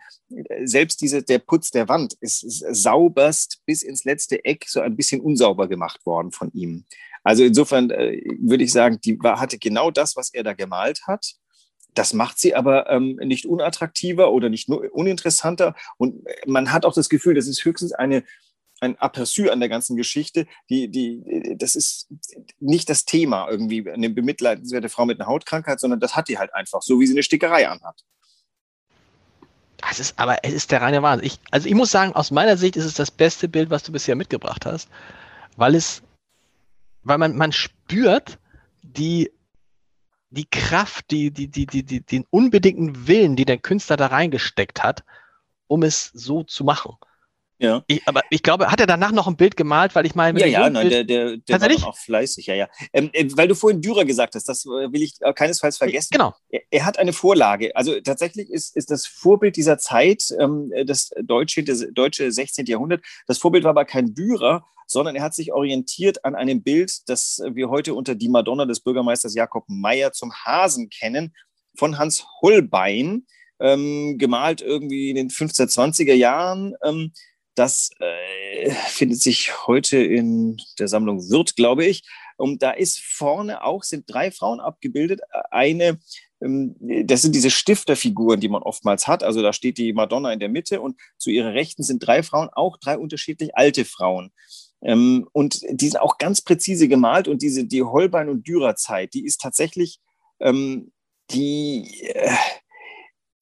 selbst 0.64 1.00
diese, 1.00 1.22
der 1.22 1.38
Putz 1.38 1.70
der 1.70 1.88
Wand 1.88 2.14
ist, 2.20 2.42
ist 2.42 2.57
sauberst 2.68 3.62
bis 3.66 3.82
ins 3.82 4.04
letzte 4.04 4.44
Eck 4.44 4.66
so 4.68 4.80
ein 4.80 4.96
bisschen 4.96 5.20
unsauber 5.20 5.68
gemacht 5.68 6.04
worden 6.06 6.32
von 6.32 6.50
ihm. 6.52 6.84
Also 7.24 7.44
insofern 7.44 7.90
äh, 7.90 8.20
würde 8.40 8.64
ich 8.64 8.72
sagen, 8.72 9.00
die 9.04 9.18
war, 9.20 9.40
hatte 9.40 9.58
genau 9.58 9.90
das, 9.90 10.16
was 10.16 10.32
er 10.32 10.44
da 10.44 10.52
gemalt 10.52 11.02
hat. 11.06 11.34
Das 11.94 12.12
macht 12.12 12.38
sie 12.38 12.54
aber 12.54 12.88
ähm, 12.90 13.16
nicht 13.16 13.46
unattraktiver 13.46 14.32
oder 14.32 14.48
nicht 14.48 14.68
uninteressanter. 14.68 15.74
Und 15.96 16.24
man 16.46 16.72
hat 16.72 16.84
auch 16.84 16.94
das 16.94 17.08
Gefühl, 17.08 17.34
das 17.34 17.48
ist 17.48 17.64
höchstens 17.64 17.92
eine, 17.92 18.24
ein 18.80 18.96
Aperçu 18.96 19.48
an 19.48 19.60
der 19.60 19.68
ganzen 19.68 19.96
Geschichte. 19.96 20.46
Die, 20.70 20.88
die, 20.88 21.56
das 21.56 21.74
ist 21.74 22.08
nicht 22.60 22.88
das 22.88 23.04
Thema 23.04 23.48
irgendwie, 23.50 23.90
eine 23.90 24.10
bemitleidenswerte 24.10 24.88
Frau 24.88 25.06
mit 25.06 25.20
einer 25.20 25.28
Hautkrankheit, 25.28 25.80
sondern 25.80 26.00
das 26.00 26.14
hat 26.14 26.28
die 26.28 26.38
halt 26.38 26.54
einfach, 26.54 26.82
so 26.82 27.00
wie 27.00 27.06
sie 27.06 27.14
eine 27.14 27.22
Stickerei 27.22 27.68
anhat. 27.68 28.04
Das 29.78 30.00
ist 30.00 30.18
aber, 30.18 30.44
es 30.44 30.52
ist 30.52 30.70
der 30.72 30.82
reine 30.82 31.02
Wahnsinn. 31.02 31.26
Ich, 31.26 31.40
also 31.50 31.68
ich 31.68 31.74
muss 31.74 31.90
sagen, 31.90 32.12
aus 32.12 32.30
meiner 32.30 32.56
Sicht 32.56 32.76
ist 32.76 32.84
es 32.84 32.94
das 32.94 33.10
beste 33.10 33.48
Bild, 33.48 33.70
was 33.70 33.84
du 33.84 33.92
bisher 33.92 34.16
mitgebracht 34.16 34.66
hast, 34.66 34.88
weil 35.56 35.74
es, 35.74 36.02
weil 37.04 37.18
man, 37.18 37.36
man 37.36 37.52
spürt 37.52 38.38
die, 38.82 39.30
die 40.30 40.46
Kraft, 40.46 41.10
die, 41.10 41.30
die, 41.30 41.48
die, 41.48 41.66
die, 41.66 41.84
die, 41.84 42.00
den 42.00 42.26
unbedingten 42.30 43.06
Willen, 43.06 43.36
die 43.36 43.44
der 43.44 43.58
Künstler 43.58 43.96
da 43.96 44.06
reingesteckt 44.06 44.82
hat, 44.82 45.04
um 45.68 45.82
es 45.84 46.10
so 46.12 46.42
zu 46.42 46.64
machen. 46.64 46.96
Ja. 47.60 47.82
Ich, 47.88 48.06
aber 48.06 48.22
ich 48.30 48.42
glaube, 48.42 48.70
hat 48.70 48.80
er 48.80 48.86
danach 48.86 49.10
noch 49.10 49.26
ein 49.26 49.36
Bild 49.36 49.56
gemalt, 49.56 49.94
weil 49.96 50.06
ich 50.06 50.14
meine. 50.14 50.38
Ja, 50.38 50.46
ja, 50.46 50.70
nein, 50.70 50.88
der, 50.88 51.02
der, 51.02 51.36
der 51.38 51.60
war 51.60 51.88
auch 51.88 51.98
fleißig, 51.98 52.46
ja, 52.46 52.54
ja. 52.54 52.68
Ähm, 52.92 53.10
äh, 53.12 53.28
weil 53.32 53.48
du 53.48 53.56
vorhin 53.56 53.82
Dürer 53.82 54.04
gesagt 54.04 54.36
hast, 54.36 54.48
das 54.48 54.64
äh, 54.64 54.92
will 54.92 55.02
ich 55.02 55.14
keinesfalls 55.34 55.76
vergessen. 55.76 56.10
Genau. 56.12 56.34
Er, 56.50 56.62
er, 56.70 56.84
hat 56.84 56.98
eine 56.98 57.12
Vorlage. 57.12 57.74
Also 57.74 58.00
tatsächlich 58.00 58.50
ist, 58.50 58.76
ist 58.76 58.90
das 58.90 59.06
Vorbild 59.06 59.56
dieser 59.56 59.78
Zeit 59.78 60.24
ähm, 60.38 60.72
das 60.86 61.10
deutsche, 61.20 61.64
das 61.64 61.84
deutsche 61.92 62.30
16. 62.30 62.66
Jahrhundert. 62.66 63.02
Das 63.26 63.38
Vorbild 63.38 63.64
war 63.64 63.70
aber 63.70 63.84
kein 63.84 64.14
Dürer, 64.14 64.64
sondern 64.86 65.16
er 65.16 65.22
hat 65.22 65.34
sich 65.34 65.52
orientiert 65.52 66.24
an 66.24 66.36
einem 66.36 66.62
Bild, 66.62 67.08
das 67.08 67.42
wir 67.52 67.70
heute 67.70 67.94
unter 67.94 68.14
die 68.14 68.28
Madonna 68.28 68.66
des 68.66 68.80
Bürgermeisters 68.80 69.34
Jakob 69.34 69.64
Meyer 69.66 70.12
zum 70.12 70.32
Hasen 70.32 70.90
kennen, 70.90 71.34
von 71.76 71.98
Hans 71.98 72.24
Holbein. 72.40 73.26
Ähm, 73.60 74.18
gemalt 74.18 74.62
irgendwie 74.62 75.10
in 75.10 75.16
den 75.16 75.30
1520er 75.30 76.14
Jahren. 76.14 76.76
Ähm, 76.84 77.10
das 77.58 77.90
äh, 77.98 78.70
findet 78.70 79.20
sich 79.20 79.66
heute 79.66 79.98
in 79.98 80.58
der 80.78 80.88
Sammlung 80.88 81.28
Wirth, 81.30 81.56
glaube 81.56 81.84
ich. 81.84 82.02
Und 82.36 82.62
da 82.62 82.70
ist 82.70 83.00
vorne 83.00 83.64
auch, 83.64 83.82
sind 83.82 84.04
drei 84.06 84.30
Frauen 84.30 84.60
abgebildet. 84.60 85.20
Eine, 85.50 85.98
ähm, 86.40 86.76
das 87.04 87.22
sind 87.22 87.34
diese 87.34 87.50
Stifterfiguren, 87.50 88.40
die 88.40 88.48
man 88.48 88.62
oftmals 88.62 89.08
hat. 89.08 89.24
Also 89.24 89.42
da 89.42 89.52
steht 89.52 89.78
die 89.78 89.92
Madonna 89.92 90.32
in 90.32 90.40
der 90.40 90.48
Mitte 90.48 90.80
und 90.80 91.00
zu 91.18 91.30
ihrer 91.30 91.54
Rechten 91.54 91.82
sind 91.82 92.06
drei 92.06 92.22
Frauen, 92.22 92.48
auch 92.52 92.76
drei 92.76 92.96
unterschiedlich 92.96 93.56
alte 93.56 93.84
Frauen. 93.84 94.30
Ähm, 94.82 95.28
und 95.32 95.62
die 95.68 95.88
sind 95.88 96.00
auch 96.00 96.18
ganz 96.18 96.40
präzise 96.40 96.86
gemalt 96.86 97.26
und 97.26 97.42
diese, 97.42 97.64
die 97.64 97.82
Holbein- 97.82 98.28
und 98.28 98.46
Dürerzeit, 98.46 99.14
die 99.14 99.24
ist 99.24 99.40
tatsächlich, 99.40 99.98
ähm, 100.40 100.92
die, 101.30 102.08
äh, 102.14 102.30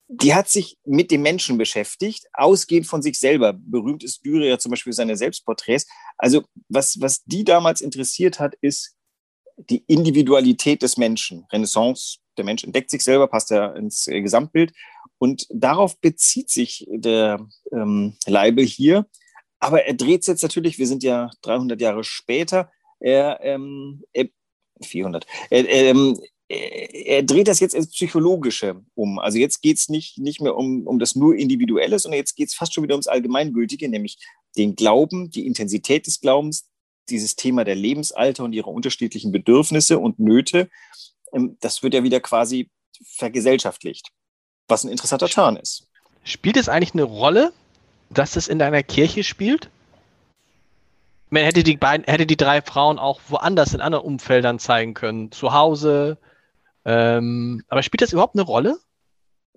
die 0.08 0.34
hat 0.34 0.48
sich 0.48 0.78
mit 0.84 1.10
dem 1.10 1.22
Menschen 1.22 1.58
beschäftigt, 1.58 2.26
ausgehend 2.32 2.86
von 2.86 3.02
sich 3.02 3.18
selber. 3.18 3.54
Berühmt 3.54 4.04
ist 4.04 4.25
Dürer 4.25 4.46
ja 4.46 4.58
zum 4.58 4.70
Beispiel 4.70 4.92
seine 4.92 5.16
Selbstporträts. 5.16 5.86
Also 6.16 6.44
was, 6.68 7.00
was 7.00 7.25
die 7.25 7.44
damals 7.44 7.80
interessiert 7.80 8.38
hat, 8.38 8.54
ist 8.60 8.94
die 9.56 9.84
Individualität 9.86 10.82
des 10.82 10.96
Menschen. 10.96 11.44
Renaissance, 11.52 12.18
der 12.36 12.44
Mensch 12.44 12.62
entdeckt 12.62 12.90
sich 12.90 13.02
selber, 13.02 13.26
passt 13.26 13.50
ja 13.50 13.72
ins 13.72 14.06
äh, 14.06 14.20
Gesamtbild. 14.20 14.72
Und 15.18 15.46
darauf 15.50 15.98
bezieht 16.00 16.50
sich 16.50 16.86
der 16.88 17.46
ähm, 17.72 18.16
Leibel 18.26 18.64
hier. 18.64 19.06
Aber 19.58 19.84
er 19.84 19.94
dreht 19.94 20.20
es 20.20 20.26
jetzt 20.26 20.42
natürlich, 20.42 20.78
wir 20.78 20.86
sind 20.86 21.02
ja 21.02 21.30
300 21.42 21.80
Jahre 21.80 22.04
später, 22.04 22.70
er, 23.00 23.40
ähm, 23.42 24.04
er 24.12 24.26
400. 24.82 25.26
Er, 25.50 25.66
ähm, 25.68 26.20
er 26.49 27.23
dreht 27.25 27.49
das 27.49 27.61
jetzt 27.61 27.75
ins 27.75 27.91
Psychologische 27.91 28.83
um. 28.95 29.19
Also 29.19 29.38
jetzt 29.38 29.62
geht 29.62 29.79
es 29.79 29.88
nicht, 29.88 30.19
nicht 30.19 30.41
mehr 30.41 30.57
um, 30.57 30.87
um 30.87 30.99
das 30.99 31.17
nur 31.17 31.35
Individuelle, 31.35 31.99
sondern 31.99 32.19
jetzt 32.19 32.37
geht 32.37 32.49
es 32.49 32.55
fast 32.55 32.73
schon 32.73 32.85
wieder 32.85 32.95
ums 32.95 33.09
Allgemeingültige, 33.09 33.88
nämlich 33.88 34.19
den 34.57 34.76
Glauben, 34.76 35.31
die 35.31 35.47
Intensität 35.47 36.07
des 36.07 36.21
Glaubens, 36.21 36.69
dieses 37.09 37.37
Thema 37.37 37.65
der 37.65 37.75
Lebensalter 37.75 38.45
und 38.45 38.53
ihrer 38.53 38.69
unterschiedlichen 38.69 39.33
Bedürfnisse 39.33 39.99
und 39.99 40.19
Nöte. 40.19 40.71
Ähm, 41.33 41.57
das 41.61 41.83
wird 41.83 41.95
ja 41.95 42.05
wieder 42.05 42.21
quasi 42.21 42.71
vergesellschaftlicht, 43.05 44.11
was 44.69 44.85
ein 44.85 44.91
interessanter 44.91 45.29
Turn 45.29 45.57
ist. 45.57 45.88
Spielt 46.23 46.57
es 46.57 46.69
eigentlich 46.69 46.95
eine 46.95 47.05
Rolle, 47.05 47.53
dass 48.11 48.37
es 48.37 48.49
in 48.49 48.59
deiner 48.59 48.83
Kirche 48.83 49.25
spielt? 49.25 49.69
Man 51.29 51.43
hätte 51.43 51.65
die 51.65 51.76
beiden, 51.76 52.07
hätte 52.07 52.26
die 52.26 52.37
drei 52.37 52.62
Frauen 52.62 53.00
auch 53.00 53.21
woanders 53.29 53.75
in 53.75 53.81
anderen 53.81 54.05
Umfeldern 54.05 54.61
zeigen 54.61 54.95
können. 54.95 55.33
Zu 55.33 55.53
Hause, 55.53 56.19
ähm, 56.87 57.62
aber 57.69 57.83
spielt 57.83 58.00
das 58.00 58.12
überhaupt 58.12 58.37
eine 58.37 58.45
Rolle? 58.45 58.78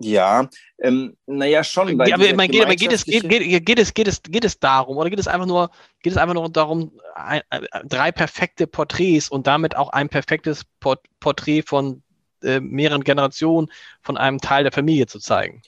Ja, 0.01 0.49
ähm, 0.79 1.17
naja, 1.25 1.63
schon. 1.63 1.97
Weil 1.97 2.09
ja, 2.09 2.15
aber 2.15 2.33
man 2.33 2.47
geht, 2.47 2.65
geht, 2.79 2.93
es, 2.93 3.03
geht, 3.03 3.27
geht, 3.27 3.65
geht, 3.65 3.79
es, 3.79 3.93
geht, 3.93 4.07
es, 4.07 4.23
geht 4.23 4.45
es 4.45 4.59
darum, 4.59 4.97
oder 4.97 5.09
geht 5.09 5.19
es 5.19 5.27
einfach 5.27 5.45
nur, 5.45 5.71
geht 6.01 6.13
es 6.13 6.17
einfach 6.17 6.33
nur 6.33 6.49
darum, 6.49 6.93
ein, 7.15 7.41
ein, 7.49 7.65
drei 7.85 8.11
perfekte 8.11 8.65
Porträts 8.65 9.29
und 9.29 9.45
damit 9.45 9.75
auch 9.75 9.89
ein 9.89 10.07
perfektes 10.07 10.63
Port 10.79 11.05
Porträt 11.19 11.63
von 11.63 12.01
äh, 12.41 12.61
mehreren 12.61 13.03
Generationen 13.03 13.69
von 14.01 14.17
einem 14.17 14.39
Teil 14.39 14.63
der 14.63 14.71
Familie 14.71 15.05
zu 15.05 15.19
zeigen? 15.19 15.61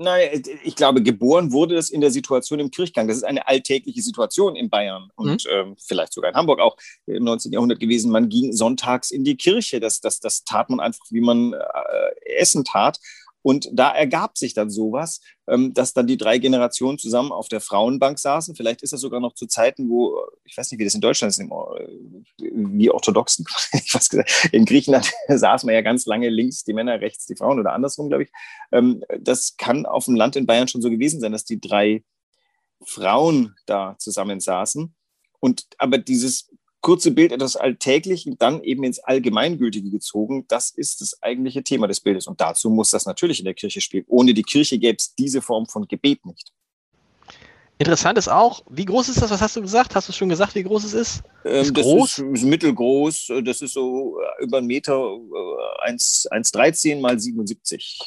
Nein, 0.00 0.44
ich 0.62 0.76
glaube, 0.76 1.02
geboren 1.02 1.50
wurde 1.50 1.74
das 1.74 1.90
in 1.90 2.00
der 2.00 2.12
Situation 2.12 2.60
im 2.60 2.70
Kirchgang. 2.70 3.08
Das 3.08 3.16
ist 3.16 3.24
eine 3.24 3.48
alltägliche 3.48 4.00
Situation 4.00 4.54
in 4.54 4.70
Bayern 4.70 5.10
und 5.16 5.44
mhm. 5.44 5.50
ähm, 5.52 5.76
vielleicht 5.76 6.12
sogar 6.12 6.30
in 6.30 6.36
Hamburg 6.36 6.60
auch 6.60 6.76
im 7.06 7.24
19. 7.24 7.50
Jahrhundert 7.50 7.80
gewesen. 7.80 8.12
Man 8.12 8.28
ging 8.28 8.52
sonntags 8.52 9.10
in 9.10 9.24
die 9.24 9.36
Kirche. 9.36 9.80
Das, 9.80 10.00
das, 10.00 10.20
das 10.20 10.44
tat 10.44 10.70
man 10.70 10.78
einfach, 10.78 11.04
wie 11.10 11.20
man 11.20 11.52
äh, 11.52 12.36
Essen 12.36 12.64
tat. 12.64 13.00
Und 13.48 13.70
da 13.72 13.90
ergab 13.92 14.36
sich 14.36 14.52
dann 14.52 14.68
sowas, 14.68 15.22
ähm, 15.46 15.72
dass 15.72 15.94
dann 15.94 16.06
die 16.06 16.18
drei 16.18 16.36
Generationen 16.36 16.98
zusammen 16.98 17.32
auf 17.32 17.48
der 17.48 17.62
Frauenbank 17.62 18.18
saßen. 18.18 18.54
Vielleicht 18.54 18.82
ist 18.82 18.92
das 18.92 19.00
sogar 19.00 19.20
noch 19.20 19.32
zu 19.32 19.46
Zeiten, 19.46 19.88
wo, 19.88 20.20
ich 20.44 20.54
weiß 20.54 20.70
nicht, 20.70 20.78
wie 20.78 20.84
das 20.84 20.94
in 20.94 21.00
Deutschland 21.00 21.30
ist, 21.30 21.40
wie 22.36 22.90
orthodoxen, 22.90 23.46
in 24.52 24.66
Griechenland 24.66 25.10
saß 25.28 25.64
man 25.64 25.74
ja 25.74 25.80
ganz 25.80 26.04
lange 26.04 26.28
links 26.28 26.64
die 26.64 26.74
Männer, 26.74 27.00
rechts 27.00 27.24
die 27.24 27.36
Frauen 27.36 27.58
oder 27.58 27.72
andersrum, 27.72 28.10
glaube 28.10 28.24
ich. 28.24 28.30
Ähm, 28.70 29.02
das 29.18 29.56
kann 29.56 29.86
auf 29.86 30.04
dem 30.04 30.14
Land 30.14 30.36
in 30.36 30.44
Bayern 30.44 30.68
schon 30.68 30.82
so 30.82 30.90
gewesen 30.90 31.18
sein, 31.18 31.32
dass 31.32 31.46
die 31.46 31.58
drei 31.58 32.04
Frauen 32.84 33.54
da 33.64 33.96
zusammen 33.98 34.40
saßen. 34.40 34.94
Und 35.40 35.64
aber 35.78 35.96
dieses 35.96 36.50
kurze 36.80 37.10
Bild 37.10 37.32
etwas 37.32 37.56
Alltäglichen 37.56 38.38
dann 38.38 38.62
eben 38.62 38.84
ins 38.84 38.98
Allgemeingültige 39.00 39.90
gezogen. 39.90 40.44
Das 40.48 40.70
ist 40.70 41.00
das 41.00 41.22
eigentliche 41.22 41.62
Thema 41.62 41.88
des 41.88 42.00
Bildes. 42.00 42.26
Und 42.26 42.40
dazu 42.40 42.70
muss 42.70 42.90
das 42.90 43.06
natürlich 43.06 43.40
in 43.40 43.44
der 43.44 43.54
Kirche 43.54 43.80
spielen. 43.80 44.04
Ohne 44.08 44.34
die 44.34 44.42
Kirche 44.42 44.78
gäbe 44.78 44.96
es 44.96 45.14
diese 45.14 45.42
Form 45.42 45.66
von 45.66 45.86
Gebet 45.86 46.24
nicht. 46.24 46.52
Interessant 47.80 48.18
ist 48.18 48.28
auch, 48.28 48.64
wie 48.68 48.84
groß 48.84 49.08
ist 49.08 49.22
das? 49.22 49.30
Was 49.30 49.40
hast 49.40 49.54
du 49.54 49.62
gesagt? 49.62 49.94
Hast 49.94 50.08
du 50.08 50.12
schon 50.12 50.28
gesagt, 50.28 50.56
wie 50.56 50.64
groß 50.64 50.82
es 50.82 50.94
ist? 50.94 51.22
Ähm, 51.44 51.62
ist 51.62 51.76
das 51.76 51.84
groß? 51.84 52.18
Ist, 52.18 52.42
mittelgroß. 52.44 53.32
Das 53.44 53.62
ist 53.62 53.72
so 53.72 54.18
äh, 54.20 54.44
über 54.44 54.58
einen 54.58 54.66
Meter, 54.66 54.94
1,13 54.94 56.90
äh, 56.90 57.00
mal 57.00 57.18
77. 57.18 58.00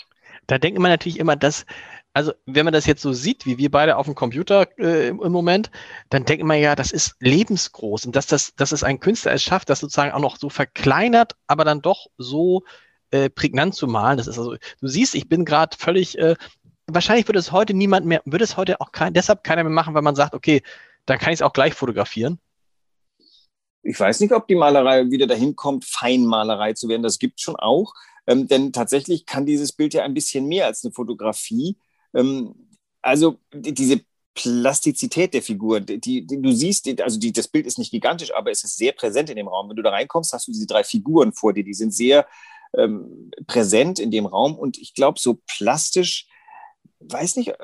Da 0.48 0.58
denkt 0.58 0.78
man 0.78 0.92
natürlich 0.92 1.20
immer, 1.20 1.38
dass 1.38 1.66
also 2.13 2.34
wenn 2.46 2.65
man 2.65 2.74
das 2.74 2.86
jetzt 2.86 3.01
so 3.01 3.13
sieht, 3.13 3.46
wie 3.46 3.58
wir 3.58 3.72
beide 3.72 3.98
auf 3.98 4.06
dem 4.06 4.15
Computer 4.15 4.68
äh, 4.77 5.10
im, 5.10 5.32
Moment, 5.32 5.72
dann 6.10 6.25
denkt 6.25 6.44
man 6.44 6.60
ja, 6.60 6.75
das 6.75 6.91
ist 6.91 7.15
lebensgroß 7.20 8.06
und 8.06 8.15
dass, 8.15 8.27
das, 8.27 8.53
dass 8.56 8.72
es 8.72 8.84
ein 8.84 9.00
Künstler 9.00 9.34
es 9.34 9.44
schafft, 9.44 9.70
das 9.70 9.80
sozusagen 9.80 10.12
auch 10.12 10.20
noch 10.20 10.38
so 10.38 10.50
verkleinert, 10.50 11.36
aber 11.48 11.63
dann 11.63 11.82
doch 11.82 12.08
so 12.18 12.63
äh, 13.12 13.30
prägnant 13.30 13.75
zu 13.75 13.88
malen. 13.88 14.18
Das 14.18 14.27
ist 14.27 14.38
also, 14.38 14.56
du 14.56 14.88
siehst, 14.88 15.15
ich 15.15 15.30
bin 15.30 15.46
gerade 15.46 15.77
völlig, 15.77 16.18
äh, 16.18 16.36
wahrscheinlich 16.88 17.27
würde 17.27 17.39
es 17.39 17.51
heute 17.51 17.74
niemand 17.74 18.06
mehr, 18.06 18.22
würde 18.25 18.44
es 18.44 18.58
heute 18.58 18.82
auch 18.82 18.91
kein, 18.91 19.13
deshalb 19.13 19.44
keiner 19.44 19.63
mehr 19.63 19.72
machen, 19.72 19.94
weil 19.94 20.01
man 20.01 20.15
sagt, 20.15 20.34
okay, 20.34 20.62
dann 21.06 21.18
kann 21.18 21.32
ich 21.32 21.39
es 21.39 21.41
auch 21.41 21.53
gleich 21.53 21.74
fotografieren. 21.74 22.39
Ich 23.84 24.00
weiß 24.00 24.20
nicht, 24.20 24.34
ob 24.34 24.48
die 24.48 24.56
Malerei 24.56 25.10
wieder 25.10 25.27
dahin 25.27 25.56
kommt, 25.56 25.86
Feinmalerei 25.86 26.74
zu 26.74 26.88
werden. 26.88 27.01
Das 27.01 27.18
gibt 27.18 27.39
es 27.39 27.44
schon 27.44 27.56
auch. 27.56 27.94
Ähm, 28.27 28.48
denn 28.48 28.72
tatsächlich 28.72 29.25
kann 29.25 29.46
dieses 29.46 29.72
Bild 29.72 29.94
ja 29.94 30.03
ein 30.03 30.13
bisschen 30.13 30.48
mehr 30.48 30.68
als 30.68 30.84
eine 30.84 30.94
Fotografie. 30.94 31.77
Ähm, 32.13 32.56
also 33.01 33.39
diese 33.53 34.01
Plastizität 34.34 35.34
der 35.34 35.41
Figur, 35.41 35.82
die, 35.82 36.25
die, 36.25 36.41
du 36.41 36.51
siehst, 36.51 36.88
also 37.01 37.20
die, 37.20 37.34
das 37.34 37.48
Bild 37.48 37.65
ist 37.65 37.77
nicht 37.77 37.91
gigantisch, 37.91 38.34
aber 38.34 38.51
es 38.51 38.63
ist 38.63 38.77
sehr 38.77 38.94
präsent 38.94 39.30
in 39.30 39.36
dem 39.36 39.48
Raum. 39.48 39.70
Wenn 39.70 39.75
du 39.75 39.84
da 39.84 39.89
reinkommst, 39.89 40.32
hast 40.34 40.48
du 40.48 40.51
diese 40.51 40.68
drei 40.68 40.84
Figuren 40.84 41.34
vor 41.34 41.53
dir, 41.53 41.63
die 41.63 41.74
sind 41.74 41.94
sehr 41.94 42.25
ähm, 42.77 43.32
präsent 43.48 44.00
in 44.00 44.12
dem 44.12 44.25
Raum 44.25 44.56
und 44.58 44.77
ich 44.77 44.94
glaube, 44.94 45.20
so 45.20 45.39
plastisch, 45.48 46.27
weiß 47.00 47.36
nicht, 47.36 47.50
äh, 47.50 47.56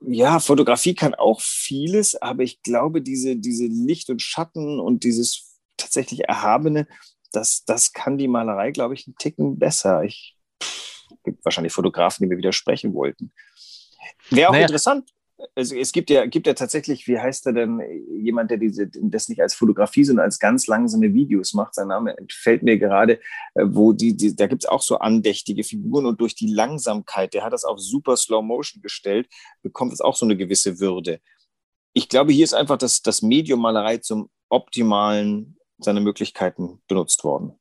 ja, 0.00 0.40
Fotografie 0.40 0.94
kann 0.94 1.14
auch 1.14 1.40
vieles, 1.40 2.20
aber 2.20 2.42
ich 2.42 2.62
glaube, 2.62 3.02
diese, 3.02 3.36
diese 3.36 3.66
Licht 3.66 4.08
und 4.08 4.22
Schatten 4.22 4.80
und 4.80 5.04
dieses 5.04 5.58
tatsächlich 5.76 6.24
Erhabene, 6.24 6.86
das, 7.32 7.64
das 7.64 7.92
kann 7.92 8.18
die 8.18 8.28
Malerei, 8.28 8.70
glaube 8.70 8.94
ich, 8.94 9.06
einen 9.06 9.16
Ticken 9.16 9.58
besser. 9.58 10.04
Ich, 10.04 10.36
gibt 11.24 11.44
wahrscheinlich 11.44 11.72
Fotografen, 11.72 12.22
die 12.22 12.28
mir 12.28 12.38
widersprechen 12.38 12.94
wollten. 12.94 13.32
Wäre 14.30 14.48
auch 14.48 14.52
naja. 14.52 14.66
interessant. 14.66 15.10
Also 15.56 15.74
es 15.74 15.92
gibt 15.92 16.08
ja, 16.10 16.26
gibt 16.26 16.46
ja 16.46 16.54
tatsächlich, 16.54 17.08
wie 17.08 17.18
heißt 17.18 17.46
er 17.46 17.52
denn, 17.52 17.80
jemand, 18.10 18.50
der 18.50 18.58
diese, 18.58 18.88
das 18.88 19.28
nicht 19.28 19.42
als 19.42 19.54
Fotografie, 19.54 20.04
sondern 20.04 20.24
als 20.24 20.38
ganz 20.38 20.66
langsame 20.66 21.12
Videos 21.14 21.52
macht. 21.52 21.74
Sein 21.74 21.88
Name 21.88 22.16
entfällt 22.16 22.62
mir 22.62 22.78
gerade, 22.78 23.14
äh, 23.54 23.64
wo 23.64 23.92
die, 23.92 24.16
die 24.16 24.36
da 24.36 24.46
gibt 24.46 24.64
es 24.64 24.68
auch 24.68 24.82
so 24.82 24.98
andächtige 24.98 25.64
Figuren 25.64 26.06
und 26.06 26.20
durch 26.20 26.34
die 26.34 26.52
Langsamkeit, 26.52 27.34
der 27.34 27.44
hat 27.44 27.52
das 27.52 27.64
auf 27.64 27.80
super 27.80 28.16
Slow 28.16 28.42
Motion 28.42 28.82
gestellt, 28.82 29.28
bekommt 29.62 29.92
es 29.92 30.00
auch 30.00 30.16
so 30.16 30.26
eine 30.26 30.36
gewisse 30.36 30.78
Würde. 30.78 31.20
Ich 31.92 32.08
glaube, 32.08 32.32
hier 32.32 32.44
ist 32.44 32.54
einfach 32.54 32.78
das, 32.78 33.02
das 33.02 33.22
Medium 33.22 33.60
Malerei 33.60 33.98
zum 33.98 34.30
optimalen 34.48 35.56
seiner 35.78 36.00
Möglichkeiten 36.00 36.80
benutzt 36.86 37.24
worden. 37.24 37.58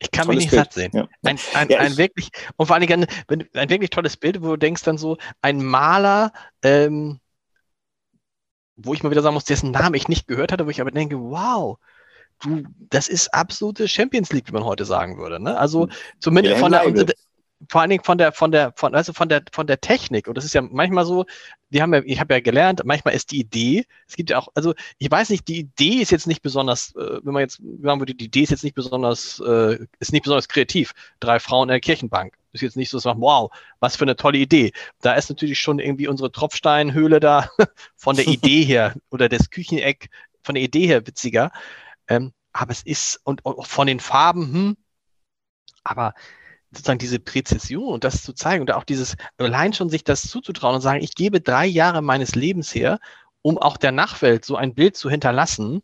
Ich 0.00 0.10
kann 0.10 0.26
tolles 0.26 0.44
mich 0.44 0.44
nicht 0.44 0.50
Bild. 0.50 0.64
satt 0.64 0.72
sehen. 0.72 0.90
Ja. 0.94 1.08
Ein, 1.22 1.38
ein, 1.54 1.68
ja, 1.70 1.78
ein 1.78 1.96
wirklich, 1.96 2.30
und 2.56 2.66
vor 2.66 2.74
allen 2.74 2.86
Dingen 2.86 3.06
ein, 3.28 3.48
ein, 3.54 3.70
wirklich 3.70 3.90
tolles 3.90 4.16
Bild, 4.16 4.42
wo 4.42 4.50
du 4.50 4.56
denkst 4.56 4.82
dann 4.82 4.98
so, 4.98 5.18
ein 5.42 5.64
Maler, 5.64 6.32
ähm, 6.62 7.20
wo 8.76 8.94
ich 8.94 9.02
mal 9.02 9.10
wieder 9.10 9.22
sagen 9.22 9.34
muss, 9.34 9.44
dessen 9.44 9.72
Namen 9.72 9.94
ich 9.94 10.08
nicht 10.08 10.28
gehört 10.28 10.52
hatte, 10.52 10.66
wo 10.66 10.70
ich 10.70 10.80
aber 10.80 10.92
denke, 10.92 11.18
wow, 11.18 11.78
du, 12.40 12.62
das 12.90 13.08
ist 13.08 13.34
absolute 13.34 13.88
Champions 13.88 14.32
League, 14.32 14.48
wie 14.48 14.52
man 14.52 14.64
heute 14.64 14.84
sagen 14.84 15.18
würde. 15.18 15.40
Ne? 15.40 15.58
Also 15.58 15.84
hm. 15.84 15.92
zumindest 16.20 16.56
ja, 16.56 16.60
von 16.60 16.72
der, 16.72 17.06
vor 17.68 17.80
allen 17.80 17.90
Dingen 17.90 18.04
von 18.04 18.18
der, 18.18 18.32
von 18.32 18.52
der, 18.52 18.72
von, 18.76 18.94
also 18.94 19.12
von 19.12 19.28
der, 19.28 19.42
von 19.52 19.66
der 19.66 19.80
Technik. 19.80 20.28
Und 20.28 20.36
das 20.36 20.44
ist 20.44 20.54
ja 20.54 20.62
manchmal 20.62 21.04
so, 21.04 21.26
wir 21.70 21.82
haben 21.82 21.92
ja, 21.92 22.02
ich 22.04 22.20
habe 22.20 22.34
ja 22.34 22.40
gelernt, 22.40 22.82
manchmal 22.84 23.14
ist 23.14 23.30
die 23.32 23.40
Idee, 23.40 23.84
es 24.06 24.16
gibt 24.16 24.30
ja 24.30 24.38
auch, 24.38 24.48
also 24.54 24.74
ich 24.98 25.10
weiß 25.10 25.30
nicht, 25.30 25.48
die 25.48 25.60
Idee 25.60 26.00
ist 26.00 26.10
jetzt 26.10 26.26
nicht 26.26 26.42
besonders, 26.42 26.94
äh, 26.94 27.20
wenn 27.22 27.32
man 27.32 27.40
jetzt 27.40 27.60
sagen 27.82 28.00
würde, 28.00 28.14
die 28.14 28.26
Idee 28.26 28.42
ist 28.42 28.50
jetzt 28.50 28.64
nicht 28.64 28.74
besonders, 28.74 29.40
äh, 29.40 29.78
ist 29.98 30.12
nicht 30.12 30.22
besonders 30.22 30.48
kreativ. 30.48 30.92
Drei 31.20 31.40
Frauen 31.40 31.68
in 31.68 31.72
der 31.72 31.80
Kirchenbank. 31.80 32.34
Ist 32.52 32.62
jetzt 32.62 32.76
nicht 32.76 32.90
so, 32.90 32.96
dass 32.96 33.04
man, 33.04 33.20
wow, 33.20 33.50
was 33.80 33.96
für 33.96 34.04
eine 34.04 34.16
tolle 34.16 34.38
Idee. 34.38 34.72
Da 35.00 35.14
ist 35.14 35.28
natürlich 35.28 35.58
schon 35.58 35.78
irgendwie 35.78 36.08
unsere 36.08 36.32
Tropfsteinhöhle 36.32 37.20
da 37.20 37.50
von 37.96 38.16
der 38.16 38.26
Idee 38.28 38.64
her 38.64 38.94
oder 39.10 39.28
das 39.28 39.50
Kücheneck 39.50 40.10
von 40.42 40.54
der 40.54 40.64
Idee 40.64 40.86
her 40.86 41.06
witziger. 41.06 41.50
Ähm, 42.08 42.32
aber 42.52 42.72
es 42.72 42.82
ist, 42.82 43.20
und, 43.24 43.44
und 43.44 43.66
von 43.66 43.86
den 43.86 44.00
Farben, 44.00 44.52
hm, 44.52 44.76
aber 45.84 46.14
sozusagen 46.70 46.98
diese 46.98 47.18
Präzision 47.18 47.92
und 47.92 48.04
das 48.04 48.22
zu 48.22 48.32
zeigen 48.32 48.62
und 48.62 48.72
auch 48.72 48.84
dieses 48.84 49.16
allein 49.38 49.72
schon 49.72 49.88
sich 49.88 50.04
das 50.04 50.22
zuzutrauen 50.22 50.76
und 50.76 50.80
sagen, 50.80 51.02
ich 51.02 51.14
gebe 51.14 51.40
drei 51.40 51.66
Jahre 51.66 52.02
meines 52.02 52.34
Lebens 52.34 52.74
her, 52.74 52.98
um 53.42 53.58
auch 53.58 53.76
der 53.76 53.92
Nachwelt 53.92 54.44
so 54.44 54.56
ein 54.56 54.74
Bild 54.74 54.96
zu 54.96 55.08
hinterlassen. 55.08 55.82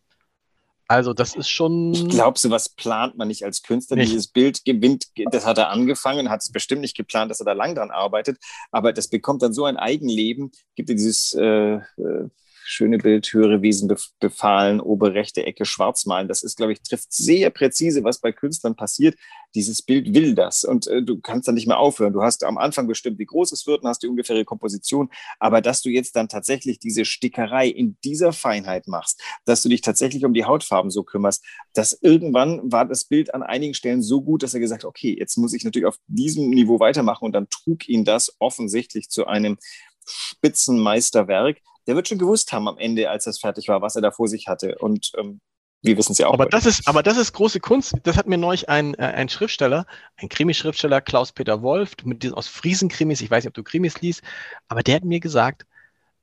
Also 0.87 1.15
das 1.15 1.35
ist 1.35 1.49
schon. 1.49 1.95
Ich 1.95 2.09
glaube, 2.09 2.39
sowas 2.39 2.69
plant 2.69 3.17
man 3.17 3.29
nicht 3.29 3.43
als 3.45 3.63
Künstler. 3.63 3.97
Nicht. 3.97 4.13
Dieses 4.13 4.27
Bild 4.27 4.65
gewinnt, 4.67 5.07
das 5.31 5.47
hat 5.47 5.57
er 5.57 5.71
angefangen, 5.71 6.29
hat 6.29 6.43
es 6.43 6.53
bestimmt 6.53 6.83
nicht 6.83 6.97
geplant, 6.97 7.31
dass 7.31 7.41
er 7.41 7.47
da 7.47 7.53
lang 7.53 7.75
dran 7.75 7.91
arbeitet, 7.91 8.39
aber 8.71 8.93
das 8.93 9.09
bekommt 9.09 9.43
dann 9.43 9.55
so 9.55 9.65
ein 9.65 9.79
Eigenleben, 9.79 10.53
gibt 10.75 10.91
ja 10.91 10.95
dieses 10.95 11.33
äh, 11.35 11.77
äh 11.77 12.29
schöne 12.65 12.99
Bild, 12.99 13.33
höhere 13.33 13.63
Wesen 13.63 13.95
befahlen, 14.21 14.81
obere 14.81 15.15
rechte 15.15 15.45
Ecke 15.45 15.65
schwarz 15.65 16.07
malen. 16.07 16.29
Das 16.29 16.43
ist, 16.43 16.57
glaube 16.57 16.73
ich, 16.73 16.83
trifft 16.83 17.13
sehr 17.13 17.51
präzise, 17.51 18.05
was 18.05 18.21
bei 18.21 18.33
Künstlern 18.33 18.77
passiert. 18.77 19.17
Dieses 19.55 19.83
Bild 19.83 20.15
will 20.15 20.35
das 20.35 20.65
und 20.65 20.87
äh, 20.87 21.03
du 21.03 21.21
kannst 21.21 21.47
dann 21.47 21.55
nicht 21.55 21.69
mehr 21.69 21.79
aufhören. 21.79 22.13
Du 22.13 22.23
hast 22.23 22.43
am 22.45 22.59
Anfang 22.59 22.87
bestimmt, 22.87 23.19
wie 23.19 23.27
groß 23.27 23.53
es 23.53 23.67
wird 23.67 23.83
und 23.83 23.89
hast 23.89 24.03
die 24.03 24.09
ungefähre 24.09 24.45
Komposition. 24.45 25.11
Aber 25.39 25.61
dass 25.61 25.83
du 25.83 25.91
jetzt 25.91 26.17
dann 26.17 26.29
tatsächlich 26.29 26.79
diese 26.79 27.05
Stickerei 27.05 27.69
in 27.69 27.97
dieser 28.03 28.33
Feinheit 28.33 28.89
machst, 28.89 29.21
dass 29.45 29.63
du 29.63 29.69
dich 29.69 29.81
tatsächlich 29.81 30.25
um 30.25 30.35
die 30.35 30.45
Hautfarben 30.45 30.91
so 30.91 31.05
kümmerst, 31.05 31.45
dass 31.75 31.93
irgendwann 32.01 32.61
war 32.73 32.85
das 32.87 33.05
Bild 33.05 33.35
an 33.35 33.43
einigen 33.43 33.75
Stellen 33.75 34.03
so 34.03 34.23
gut, 34.23 34.43
dass 34.43 34.55
er 34.55 34.61
gesagt 34.61 34.85
hat, 34.85 34.89
okay, 34.89 35.17
jetzt 35.19 35.37
muss 35.37 35.53
ich 35.53 35.65
natürlich 35.65 35.87
auf 35.87 35.99
diesem 36.07 36.51
Niveau 36.51 36.81
weitermachen 36.81 37.25
und 37.25 37.33
dann 37.33 37.49
trug 37.49 37.89
ihn 37.89 38.05
das 38.05 38.35
offensichtlich 38.39 39.09
zu 39.09 39.27
einem 39.27 39.59
Spitzenmeisterwerk, 40.07 41.59
der 41.87 41.95
wird 41.97 42.09
schon 42.09 42.19
gewusst 42.19 42.53
haben 42.53 42.69
am 42.69 42.79
Ende, 42.79 43.11
als 43.11 43.25
das 43.25 43.39
fertig 43.39 43.69
war, 43.69 43.83
was 43.83 43.97
er 43.97 44.03
da 44.03 44.11
vor 44.11 44.29
sich 44.29 44.49
hatte. 44.49 44.77
Und 44.79 45.13
ähm, 45.19 45.41
wir 45.83 45.99
wissen 45.99 46.13
es 46.13 46.19
ja 46.19 46.29
auch. 46.29 46.35
Aber 46.35 46.47
das, 46.47 46.65
ist, 46.65 46.89
aber 46.89 47.03
das 47.03 47.19
ist 47.19 47.35
große 47.35 47.61
Kunst. 47.61 47.95
Das 48.05 48.17
hat 48.17 48.27
mir 48.27 48.39
neulich 48.39 48.71
ein, 48.71 48.95
äh, 48.95 49.03
ein 49.03 49.29
Schriftsteller, 49.29 49.87
ein 50.17 50.31
Krimischriftsteller, 50.31 51.03
Klaus-Peter 51.03 51.61
Wolf, 51.63 51.93
mit 52.05 52.23
diesen 52.23 52.35
aus 52.35 52.49
Friesen-Krimis, 52.49 53.21
ich 53.21 53.31
weiß 53.31 53.45
nicht, 53.45 53.49
ob 53.49 53.55
du 53.55 53.63
Krimis 53.63 54.01
liest, 54.01 54.23
aber 54.69 54.83
der 54.83 54.97
hat 54.97 55.05
mir 55.05 55.21
gesagt, 55.21 55.67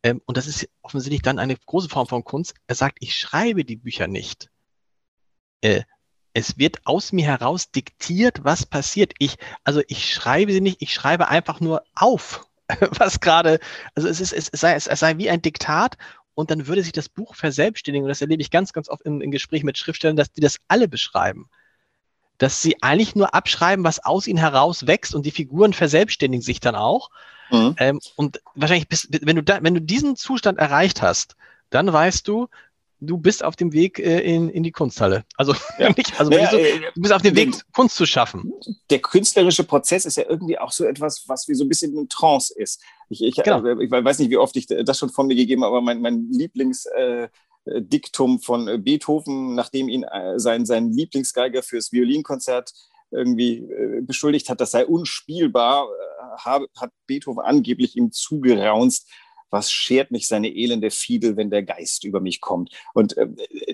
ähm, 0.02 0.20
und 0.26 0.36
das 0.38 0.48
ist 0.48 0.68
offensichtlich 0.82 1.22
dann 1.22 1.38
eine 1.38 1.56
große 1.56 1.90
Form 1.90 2.08
von 2.08 2.24
Kunst, 2.24 2.56
er 2.66 2.74
sagt, 2.74 2.98
ich 3.02 3.16
schreibe 3.16 3.64
die 3.64 3.76
Bücher 3.76 4.08
nicht. 4.08 4.50
Äh, 5.62 5.84
es 6.34 6.58
wird 6.58 6.80
aus 6.86 7.12
mir 7.12 7.26
heraus 7.26 7.72
diktiert, 7.72 8.44
was 8.44 8.66
passiert. 8.66 9.14
Ich, 9.20 9.38
also 9.64 9.82
ich 9.88 10.12
schreibe 10.12 10.54
sie 10.54 10.62
nicht, 10.62 10.82
ich 10.82 10.94
schreibe 10.94 11.28
einfach 11.28 11.60
nur 11.60 11.84
auf. 11.94 12.48
was 13.00 13.20
gerade, 13.20 13.60
also 13.96 14.08
es, 14.08 14.20
ist, 14.20 14.34
es, 14.34 14.50
sei, 14.54 14.76
es 14.76 14.86
sei 14.86 15.18
wie 15.18 15.30
ein 15.30 15.42
Diktat 15.42 15.98
und 16.34 16.52
dann 16.52 16.68
würde 16.68 16.84
sich 16.84 16.94
das 16.94 17.10
Buch 17.10 17.36
verselbstständigen. 17.36 18.06
Und 18.06 18.10
das 18.10 18.22
erlebe 18.22 18.42
ich 18.42 18.52
ganz, 18.52 18.74
ganz 18.74 18.90
oft 18.90 19.02
in, 19.04 19.22
in 19.22 19.32
Gesprächen 19.32 19.66
mit 19.66 19.78
Schriftstellern, 19.78 20.16
dass 20.18 20.32
die 20.32 20.42
das 20.42 20.58
alle 20.68 20.88
beschreiben. 20.88 21.50
dass 22.38 22.62
sie 22.62 22.82
eigentlich 22.82 23.16
nur 23.16 23.36
abschreiben, 23.36 23.86
was 23.86 24.04
aus 24.04 24.26
ihnen 24.26 24.40
heraus 24.40 24.88
wächst 24.88 25.14
und 25.14 25.26
die 25.28 25.32
Figuren 25.32 25.74
verselbstständigen 25.74 26.42
sich 26.42 26.60
dann 26.60 26.76
auch. 26.76 27.10
Mhm. 27.52 27.76
Ähm, 27.78 28.00
und 28.16 28.42
wahrscheinlich, 28.56 28.88
bist, 28.88 29.10
wenn 29.12 29.36
du 29.36 29.44
da, 29.44 29.62
wenn 29.62 29.76
du 29.76 29.82
diesen 29.82 30.16
Zustand 30.16 30.58
erreicht 30.58 31.02
hast, 31.04 31.36
dann 31.70 31.92
weißt 31.94 32.28
du, 32.28 32.48
du 33.02 33.18
bist 33.18 33.44
auf 33.44 33.56
dem 33.56 33.74
Weg 33.74 34.00
äh, 34.00 34.20
in, 34.22 34.50
in 34.50 34.64
die 34.64 34.72
Kunsthalle. 34.72 35.26
Also, 35.36 35.54
ja. 35.78 35.90
nicht, 35.98 36.18
also 36.20 36.32
naja, 36.32 36.50
du, 36.50 36.58
äh, 36.58 36.80
du, 36.94 37.02
bist 37.02 37.14
auf 37.14 37.22
dem 37.22 37.36
Weg, 37.36 37.56
Kunst 37.74 37.96
zu 37.96 38.06
schaffen. 38.06 38.54
Der 38.90 39.00
künstlerische 39.00 39.64
Prozess 39.64 40.06
ist 40.06 40.18
ja 40.18 40.24
irgendwie 40.30 40.58
auch 40.58 40.72
so 40.72 40.86
etwas, 40.86 41.28
was 41.28 41.48
wie 41.48 41.56
so 41.56 41.66
ein 41.66 41.70
bisschen 41.70 41.98
in 41.98 42.08
Trance 42.08 42.54
ist. 42.56 42.82
Ich, 43.10 43.22
ich, 43.22 43.36
genau. 43.36 43.66
äh, 43.66 43.84
ich 43.84 43.92
weiß 43.92 44.20
nicht, 44.20 44.30
wie 44.30 44.38
oft 44.38 44.56
ich 44.56 44.68
das 44.68 44.98
schon 44.98 45.10
von 45.10 45.28
mir 45.28 45.36
gegeben 45.36 45.64
habe, 45.64 45.76
aber 45.76 45.82
mein, 45.82 46.02
mein 46.02 46.30
Lieblings... 46.32 46.86
Äh, 46.86 47.28
Diktum 47.64 48.40
von 48.40 48.68
äh, 48.68 48.80
Beethoven, 48.80 49.54
nachdem 49.54 49.88
ihn 49.88 50.04
äh, 50.04 50.40
sein, 50.40 50.66
sein 50.66 50.92
Lieblingsgeiger 50.92 51.62
fürs 51.62 51.92
Violinkonzert 51.92 52.74
irgendwie 53.12 53.60
äh, 53.60 54.02
beschuldigt 54.02 54.50
hat, 54.50 54.62
das 54.62 54.72
sei 54.72 54.84
unspielbar, 54.84 55.88
hat 56.38 56.92
Beethoven 57.06 57.44
angeblich 57.44 57.96
ihm 57.96 58.12
zugeraunzt, 58.12 59.08
was 59.52 59.72
schert 59.72 60.12
mich 60.12 60.28
seine 60.28 60.50
elende 60.50 60.90
Fiedel, 60.90 61.38
wenn 61.38 61.52
der 61.52 61.64
Geist 61.64 62.04
über 62.04 62.22
mich 62.22 62.42
kommt. 62.42 62.72
Und 62.94 63.16
äh, 63.18 63.28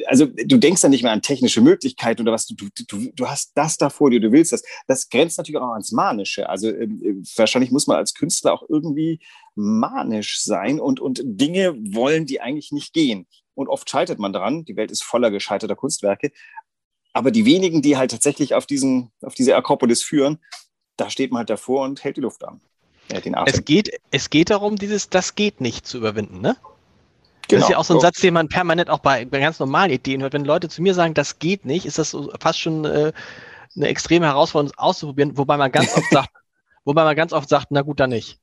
also 0.07 0.25
du 0.25 0.57
denkst 0.57 0.81
dann 0.81 0.91
nicht 0.91 1.03
mehr 1.03 1.11
an 1.11 1.21
technische 1.21 1.61
Möglichkeiten 1.61 2.21
oder 2.21 2.33
was, 2.33 2.47
du, 2.47 2.67
du, 2.87 3.11
du 3.15 3.27
hast 3.27 3.51
das 3.55 3.77
da 3.77 3.89
vor 3.89 4.09
dir, 4.09 4.19
du 4.19 4.31
willst 4.31 4.51
das. 4.51 4.63
Das 4.87 5.09
grenzt 5.09 5.37
natürlich 5.37 5.61
auch 5.61 5.71
ans 5.71 5.91
Manische. 5.91 6.49
Also 6.49 6.69
äh, 6.69 6.87
wahrscheinlich 7.35 7.71
muss 7.71 7.87
man 7.87 7.97
als 7.97 8.13
Künstler 8.13 8.53
auch 8.53 8.63
irgendwie 8.67 9.19
manisch 9.55 10.41
sein 10.41 10.79
und, 10.79 10.99
und 10.99 11.21
Dinge 11.23 11.75
wollen, 11.93 12.25
die 12.25 12.41
eigentlich 12.41 12.71
nicht 12.71 12.93
gehen. 12.93 13.27
Und 13.53 13.69
oft 13.69 13.89
scheitert 13.89 14.19
man 14.19 14.33
daran. 14.33 14.65
Die 14.65 14.75
Welt 14.75 14.91
ist 14.91 15.03
voller 15.03 15.31
gescheiterter 15.31 15.75
Kunstwerke. 15.75 16.31
Aber 17.13 17.31
die 17.31 17.45
wenigen, 17.45 17.81
die 17.81 17.97
halt 17.97 18.11
tatsächlich 18.11 18.53
auf, 18.53 18.67
diesen, 18.67 19.11
auf 19.21 19.33
diese 19.33 19.55
Akropolis 19.55 20.03
führen, 20.03 20.39
da 20.97 21.09
steht 21.09 21.31
man 21.31 21.39
halt 21.39 21.49
davor 21.49 21.83
und 21.83 22.03
hält 22.03 22.17
die 22.17 22.21
Luft 22.21 22.43
an. 22.43 22.61
Äh, 23.09 23.21
es, 23.45 23.63
geht, 23.65 23.91
es 24.11 24.29
geht 24.29 24.49
darum, 24.49 24.75
dieses 24.75 25.09
Das 25.09 25.35
geht 25.35 25.61
nicht 25.61 25.87
zu 25.87 25.97
überwinden, 25.97 26.41
ne? 26.41 26.57
Genau. 27.47 27.61
Das 27.61 27.69
ist 27.69 27.69
ja 27.69 27.77
auch 27.77 27.85
so 27.85 27.93
ein 27.93 28.01
Satz, 28.01 28.19
den 28.19 28.33
man 28.33 28.49
permanent 28.49 28.89
auch 28.89 28.99
bei, 28.99 29.23
bei 29.23 29.39
ganz 29.39 29.59
normalen 29.59 29.91
Ideen 29.91 30.21
hört. 30.21 30.33
Wenn 30.33 30.43
Leute 30.43 30.67
zu 30.67 30.81
mir 30.81 30.93
sagen, 30.93 31.13
das 31.13 31.39
geht 31.39 31.65
nicht, 31.65 31.85
ist 31.85 31.97
das 31.97 32.11
so 32.11 32.31
fast 32.39 32.59
schon 32.59 32.83
äh, 32.83 33.13
eine 33.75 33.87
extreme 33.87 34.25
Herausforderung, 34.25 34.77
auszuprobieren, 34.77 35.37
wobei 35.37 35.55
man 35.55 35.71
ganz 35.71 35.95
oft 35.95 36.09
sagt, 36.11 36.29
wobei 36.83 37.05
man 37.05 37.15
ganz 37.15 37.31
oft 37.31 37.47
sagt, 37.47 37.67
na 37.69 37.81
gut, 37.81 37.99
dann 37.99 38.09
nicht. 38.09 38.39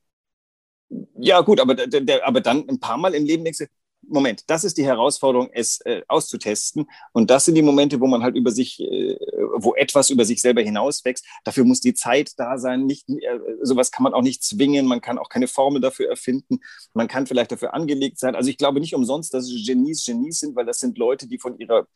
Ja, 1.18 1.40
gut, 1.40 1.60
aber, 1.60 1.74
der, 1.74 2.26
aber 2.26 2.40
dann 2.40 2.68
ein 2.68 2.80
paar 2.80 2.96
Mal 2.96 3.14
im 3.14 3.24
Leben 3.24 3.44
denkst 3.44 3.58
du, 3.58 3.66
Moment, 4.14 4.44
das 4.46 4.64
ist 4.64 4.78
die 4.78 4.86
Herausforderung, 4.86 5.50
es 5.52 5.80
äh, 5.82 6.02
auszutesten. 6.08 6.86
Und 7.12 7.30
das 7.30 7.44
sind 7.44 7.54
die 7.54 7.62
Momente, 7.62 8.00
wo 8.00 8.06
man 8.06 8.22
halt 8.22 8.36
über 8.36 8.50
sich, 8.50 8.80
äh, 8.80 9.18
wo 9.56 9.74
etwas 9.74 10.10
über 10.10 10.24
sich 10.24 10.40
selber 10.40 10.62
hinauswächst. 10.62 11.26
Dafür 11.44 11.64
muss 11.64 11.80
die 11.80 11.94
Zeit 11.94 12.32
da 12.38 12.56
sein. 12.58 12.86
Nicht, 12.86 13.08
äh, 13.08 13.38
sowas 13.62 13.90
kann 13.90 14.04
man 14.04 14.14
auch 14.14 14.22
nicht 14.22 14.42
zwingen. 14.42 14.86
Man 14.86 15.00
kann 15.00 15.18
auch 15.18 15.28
keine 15.28 15.48
Formel 15.48 15.80
dafür 15.80 16.08
erfinden. 16.08 16.60
Man 16.94 17.08
kann 17.08 17.26
vielleicht 17.26 17.52
dafür 17.52 17.74
angelegt 17.74 18.18
sein. 18.18 18.34
Also 18.34 18.48
ich 18.48 18.56
glaube 18.56 18.80
nicht 18.80 18.94
umsonst, 18.94 19.34
dass 19.34 19.44
es 19.50 19.66
Genies 19.66 20.04
Genies 20.06 20.40
sind, 20.40 20.56
weil 20.56 20.64
das 20.64 20.78
sind 20.78 20.96
Leute, 20.96 21.28
die 21.28 21.38
von 21.38 21.58
ihrer 21.58 21.86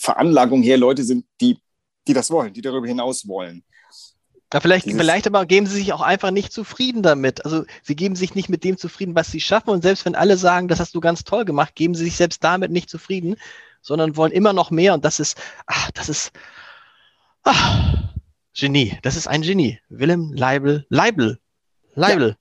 Veranlagung 0.00 0.62
her 0.62 0.78
Leute 0.78 1.04
sind, 1.04 1.26
die, 1.40 1.58
die 2.06 2.14
das 2.14 2.30
wollen, 2.30 2.52
die 2.52 2.62
darüber 2.62 2.86
hinaus 2.86 3.28
wollen. 3.28 3.62
Ja, 4.52 4.60
vielleicht, 4.60 4.86
vielleicht 4.90 5.26
aber 5.26 5.44
geben 5.44 5.66
sie 5.66 5.76
sich 5.76 5.92
auch 5.92 6.00
einfach 6.00 6.30
nicht 6.30 6.52
zufrieden 6.52 7.02
damit. 7.02 7.44
Also 7.44 7.64
sie 7.82 7.96
geben 7.96 8.16
sich 8.16 8.34
nicht 8.34 8.48
mit 8.48 8.64
dem 8.64 8.78
zufrieden, 8.78 9.14
was 9.14 9.30
sie 9.30 9.40
schaffen. 9.40 9.70
Und 9.70 9.82
selbst 9.82 10.06
wenn 10.06 10.14
alle 10.14 10.38
sagen, 10.38 10.68
das 10.68 10.80
hast 10.80 10.94
du 10.94 11.00
ganz 11.00 11.24
toll 11.24 11.44
gemacht, 11.44 11.74
geben 11.74 11.94
sie 11.94 12.04
sich 12.04 12.16
selbst 12.16 12.42
damit 12.42 12.70
nicht 12.70 12.88
zufrieden, 12.88 13.36
sondern 13.82 14.16
wollen 14.16 14.32
immer 14.32 14.54
noch 14.54 14.70
mehr. 14.70 14.94
Und 14.94 15.04
das 15.04 15.20
ist, 15.20 15.36
ach, 15.66 15.90
das 15.90 16.08
ist, 16.08 16.32
ach, 17.42 18.08
Genie. 18.54 18.98
Das 19.02 19.16
ist 19.16 19.28
ein 19.28 19.42
Genie. 19.42 19.78
Willem 19.88 20.32
Leibel, 20.32 20.86
Leibel, 20.88 21.38
Leibel. 21.94 22.30
Ja. 22.30 22.36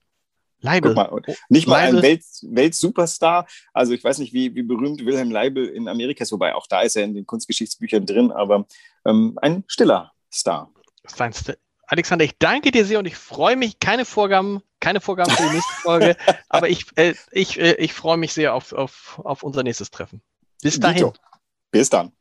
Leibel. 0.59 0.95
Mal, 0.95 1.21
nicht 1.49 1.67
mal 1.67 1.83
Leibel. 1.83 1.99
ein 1.99 2.03
Welt, 2.03 2.23
Weltsuperstar. 2.41 3.47
Also 3.73 3.93
ich 3.93 4.03
weiß 4.03 4.17
nicht, 4.17 4.33
wie, 4.33 4.55
wie 4.55 4.63
berühmt 4.63 5.05
Wilhelm 5.05 5.29
Leibel 5.29 5.67
in 5.67 5.87
Amerika 5.87 6.23
ist, 6.23 6.31
wobei 6.31 6.55
auch 6.55 6.65
da 6.65 6.81
ist 6.81 6.95
er 6.95 7.03
in 7.03 7.13
den 7.13 7.27
Kunstgeschichtsbüchern 7.27 8.05
drin, 8.07 8.31
aber 8.31 8.65
ähm, 9.05 9.37
ein 9.41 9.63
stiller 9.67 10.13
Star. 10.33 10.71
Feinste. 11.05 11.59
Alexander, 11.87 12.25
ich 12.25 12.37
danke 12.37 12.71
dir 12.71 12.85
sehr 12.85 12.99
und 12.99 13.05
ich 13.05 13.15
freue 13.15 13.55
mich, 13.55 13.79
keine 13.79 14.03
Vorgaben, 14.03 14.61
keine 14.81 14.99
Vorgaben 14.99 15.31
für 15.31 15.43
die 15.43 15.55
nächste 15.55 15.73
Folge, 15.73 16.17
aber 16.49 16.69
ich, 16.69 16.85
äh, 16.95 17.13
ich, 17.31 17.57
äh, 17.59 17.75
ich 17.75 17.93
freue 17.93 18.17
mich 18.17 18.33
sehr 18.33 18.53
auf, 18.53 18.73
auf, 18.73 19.19
auf 19.23 19.41
unser 19.41 19.63
nächstes 19.63 19.89
Treffen. 19.89 20.21
Bis 20.61 20.79
dahin. 20.79 20.97
Dito. 20.97 21.13
Bis 21.71 21.89
dann. 21.89 22.11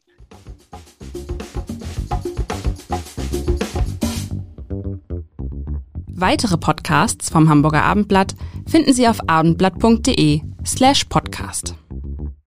Weitere 6.18 6.56
Podcasts 6.56 7.28
vom 7.28 7.48
Hamburger 7.48 7.82
Abendblatt 7.82 8.34
finden 8.66 8.94
Sie 8.94 9.06
auf 9.08 9.28
abendblatt.de 9.28 10.42
slash 10.64 11.04
podcast. 11.04 11.74